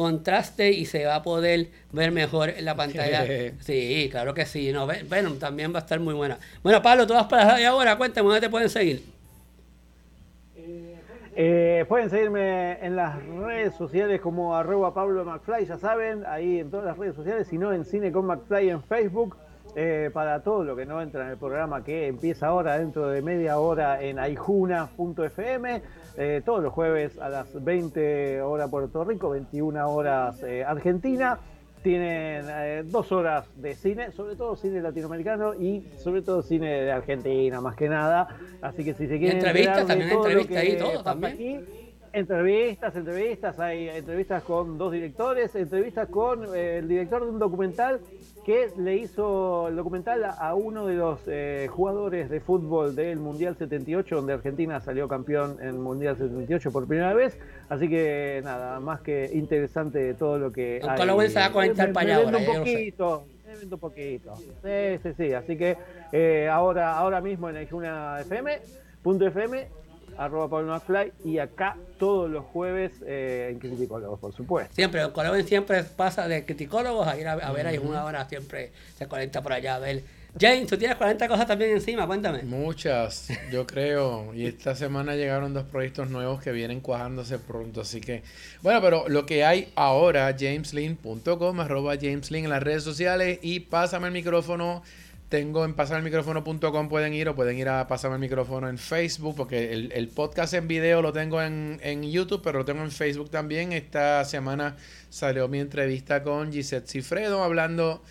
[0.00, 3.26] contraste y se va a poder ver mejor en la pantalla.
[3.60, 4.72] Sí, claro que sí.
[4.72, 6.38] No, bueno, también va a estar muy buena.
[6.62, 7.98] Bueno, Pablo, tú vas para radio ahora.
[7.98, 9.02] Cuéntame, ¿dónde te pueden seguir?
[11.36, 16.70] Eh, pueden seguirme en las redes sociales como arroba Pablo McFly, ya saben, ahí en
[16.70, 19.36] todas las redes sociales, si no en Cine con McFly en Facebook,
[19.76, 23.22] eh, para todo lo que no entra en el programa que empieza ahora dentro de
[23.22, 25.82] media hora en aijuna.fm,
[26.16, 31.38] eh, todos los jueves a las 20 horas Puerto Rico, 21 horas Argentina.
[31.82, 36.92] Tienen eh, dos horas de cine, sobre todo cine latinoamericano y sobre todo cine de
[36.92, 38.28] Argentina, más que nada.
[38.60, 39.38] Así que si se quieren.
[39.38, 41.64] entrevistas, también entrevistas ahí todo también.
[42.12, 48.00] Entrevistas, entrevistas, hay entrevistas con dos directores, entrevistas con eh, el director de un documental
[48.44, 53.56] que le hizo el documental a uno de los eh, jugadores de fútbol del Mundial
[53.56, 57.38] 78, donde Argentina salió campeón en el Mundial 78 por primera vez.
[57.68, 60.80] Así que nada, más que interesante todo lo que...
[60.88, 61.06] Hay.
[61.06, 63.24] Lo se va a conectar para allá ahora, un poquito,
[63.62, 64.34] un poquito.
[64.36, 65.32] Sí, sí, sí.
[65.34, 65.76] Así que
[66.12, 68.58] eh, ahora, ahora mismo en el FM,
[69.02, 69.68] punto FM,
[70.20, 74.74] arroba Pablo McFly, y acá todos los jueves eh, en Criticólogos, por supuesto.
[74.74, 78.70] Siempre, el Colombia siempre pasa de Criticólogos a ir a, ver, hay una hora siempre
[78.98, 80.02] se conecta por allá a ver.
[80.38, 82.42] James, tú tienes 40 cosas también encima, cuéntame.
[82.42, 84.32] Muchas, yo creo.
[84.32, 87.80] Y esta semana llegaron dos proyectos nuevos que vienen cuajándose pronto.
[87.80, 88.22] Así que,
[88.62, 93.40] bueno, pero lo que hay ahora, jameslin.com, arroba jameslin en las redes sociales.
[93.42, 94.82] Y pásame el micrófono
[95.30, 99.72] tengo en pasarelmicrófono.com pueden ir o pueden ir a pasarme el micrófono en Facebook porque
[99.72, 103.72] el, podcast en video lo tengo en, YouTube pero lo tengo en Facebook también.
[103.72, 104.76] Esta semana
[105.08, 108.02] salió mi entrevista con Gisette Cifredo hablando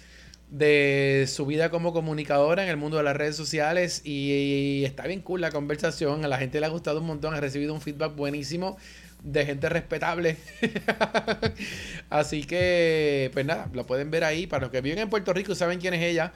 [0.49, 5.21] de su vida como comunicadora en el mundo de las redes sociales y, está bien
[5.21, 8.15] cool la conversación, a la gente le ha gustado un montón, ha recibido un feedback
[8.15, 8.77] buenísimo
[9.21, 10.37] de gente respetable.
[12.09, 14.47] Así que, pues nada, lo pueden ver ahí.
[14.47, 16.31] Para los que viven en Puerto Rico saben quién es ella,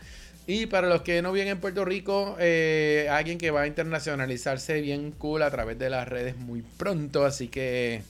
[0.45, 4.82] y para los que no viven en Puerto Rico, eh, alguien que va a internacionalizarse
[4.82, 8.02] bien cool a través de las redes muy pronto, así que...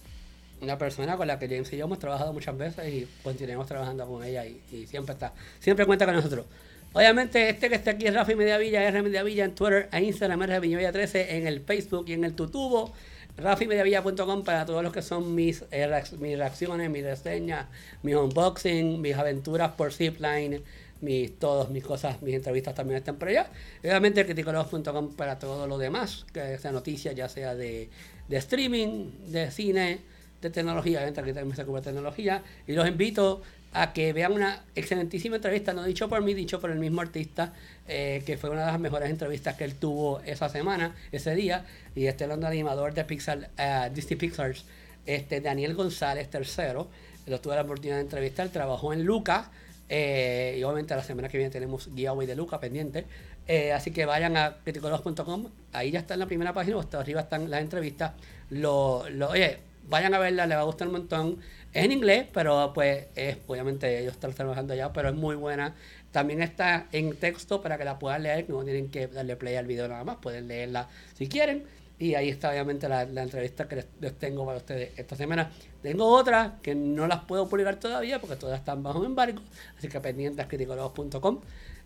[0.60, 4.08] Una persona con la que James y yo hemos trabajado muchas veces y continuamos trabajando
[4.08, 6.46] con ella y, siempre está, siempre cuenta con nosotros.
[6.94, 10.60] Obviamente, este que está aquí es Rafi Mediavilla, R Mediavilla en Twitter e Instagram, R
[10.60, 12.94] Mediavilla 13 en el Facebook y en el Tutubo.
[13.36, 15.90] RafiMediavilla.com para todos los que son mis, eh,
[16.20, 17.66] mis reacciones, mis reseñas,
[18.04, 20.62] mis unboxing, mis aventuras por Zipline
[21.04, 23.48] mis, todas mis cosas, mis entrevistas también están por allá.
[23.84, 27.90] obviamente criticólogos.com para todo lo demás, que sea noticia, ya sea de,
[28.30, 30.00] streaming, de cine,
[30.42, 32.42] de tecnología, obviamente aquí también se cubre tecnología.
[32.66, 33.42] Y los invito
[33.74, 37.54] a que vean una excelentísima entrevista, no dicho por mí, dicho por el mismo artista,
[37.88, 41.66] eh, que fue una de las mejores entrevistas que él tuvo esa semana, ese día.
[41.96, 44.66] Y este hablando animador de Pixar, uh, Disney Pixars,
[45.06, 46.86] este Daniel González III.
[47.26, 49.48] Lo tuve la oportunidad de entrevistar, trabajó en Lucas
[49.90, 53.06] eh, y obviamente la semana que viene tenemos giveaway de Luca pendiente.
[53.48, 55.50] Eh, así que vayan a criticolos.com.
[55.74, 58.14] Ahí ya está en la primera página, hasta arriba están las entrevistas.
[58.50, 61.40] Lo, lo, oye, vayan a verla, les va a gustar un montón.
[61.74, 65.76] Es en inglés, pero pues es, obviamente ellos están trabajando allá, pero es muy buena.
[66.12, 69.66] También está en texto para que la puedan leer, no tienen que darle play al
[69.66, 71.66] video nada más, pueden leerla si quieren.
[72.04, 75.50] Y ahí está obviamente la, entrevista que les, tengo para ustedes esta semana.
[75.82, 79.40] Tengo otras que no las puedo publicar todavía porque todas están bajo embargo.
[79.78, 81.40] Así que pendientes criticólogos.com.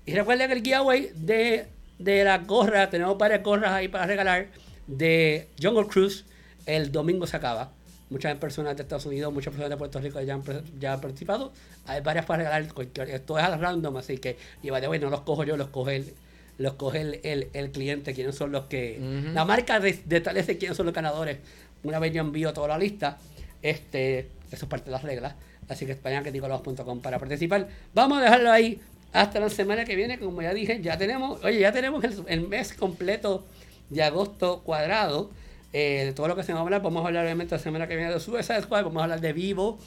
[0.08, 1.68] Y recuerden que el giveaway de,
[2.00, 4.48] de la gorra, tenemos varias gorras ahí para regalar
[4.88, 6.26] de Jungle Cruise.
[6.66, 7.70] El domingo se acaba.
[8.10, 10.44] Muchas personas de Estados Unidos, muchas personas de Puerto Rico ya han,
[10.80, 11.54] ya han participado.
[11.86, 13.08] Hay varias para regalar.
[13.08, 15.98] Esto es al random, así que, y vaya, bueno, no los cojo yo, los coge
[15.98, 16.14] el,
[16.58, 19.00] los coge el, el, cliente, quiénes son los que...
[19.34, 21.38] La marca de, establece quiénes son los ganadores.
[21.84, 23.18] Una vez yo envío toda la lista,
[23.62, 25.36] este, eso es parte de las reglas.
[25.70, 27.68] Así que españaqueticolos.com para participar.
[27.94, 28.80] Vamos a dejarlo ahí
[29.14, 30.18] hasta la semana que viene.
[30.20, 33.46] Como ya dije, ya tenemos, oye, ya tenemos el, mes completo
[33.90, 35.30] de agosto cuadrado.
[35.74, 37.88] Eh, de todo lo que se va a hablar, vamos a hablar obviamente la semana
[37.88, 39.78] que viene de Suicide Squad, vamos a hablar de Vivo,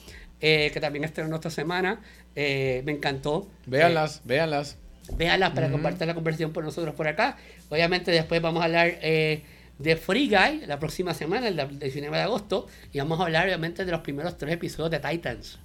[0.41, 2.01] eh, que también estrenó esta semana.
[2.37, 3.49] Eh, me encantó.
[3.67, 4.77] Véanlas, véanlas.
[5.17, 7.37] Véanlas para compartir la conversación por nosotros por acá.
[7.69, 9.43] Obviamente después vamos a hablar eh,
[9.79, 12.67] de Free Guy la próxima semana, el 19 de agosto.
[12.93, 15.59] Y vamos a hablar obviamente de los primeros tres episodios de Titans.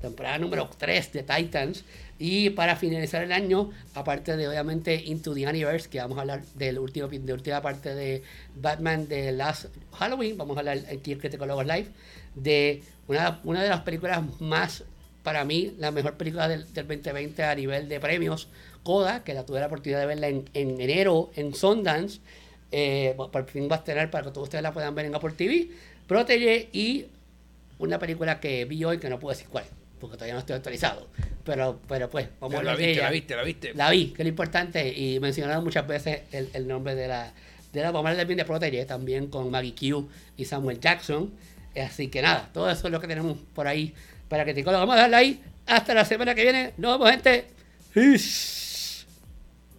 [0.00, 1.84] Temporada número 3 de Titans.
[2.18, 6.42] Y para finalizar el año, aparte de obviamente Into the Universe, que vamos a hablar
[6.54, 8.22] del último, de la última parte de
[8.54, 11.88] Batman de Last Halloween, vamos a hablar aquí en Critical Live
[12.34, 14.84] de una, una de las películas más,
[15.22, 18.48] para mí, la mejor película del, del 2020 a nivel de premios,
[18.82, 22.20] Coda, que la tuve la oportunidad de verla en, en enero en Sundance.
[22.72, 25.32] Eh, por fin va a estrenar para que todos ustedes la puedan ver en Apple
[25.32, 25.68] TV.
[26.06, 27.06] Protege y
[27.78, 29.64] una película que vi hoy que no puedo decir cuál,
[30.00, 31.06] porque todavía no estoy actualizado.
[31.44, 33.02] Pero, pero pues, vamos a la viste, ella.
[33.04, 33.74] la viste, la viste.
[33.74, 37.32] La vi, que es lo importante, y mencionaron muchas veces el, el nombre de la,
[37.72, 41.30] de la vamos a hablar también de Protege, también con Maggie Q y Samuel Jackson.
[41.76, 43.94] Así que nada, todo eso es lo que tenemos por ahí
[44.32, 45.42] para que te Vamos a dejarlo ahí.
[45.66, 46.72] Hasta la semana que viene.
[46.78, 48.61] Nos vemos, gente.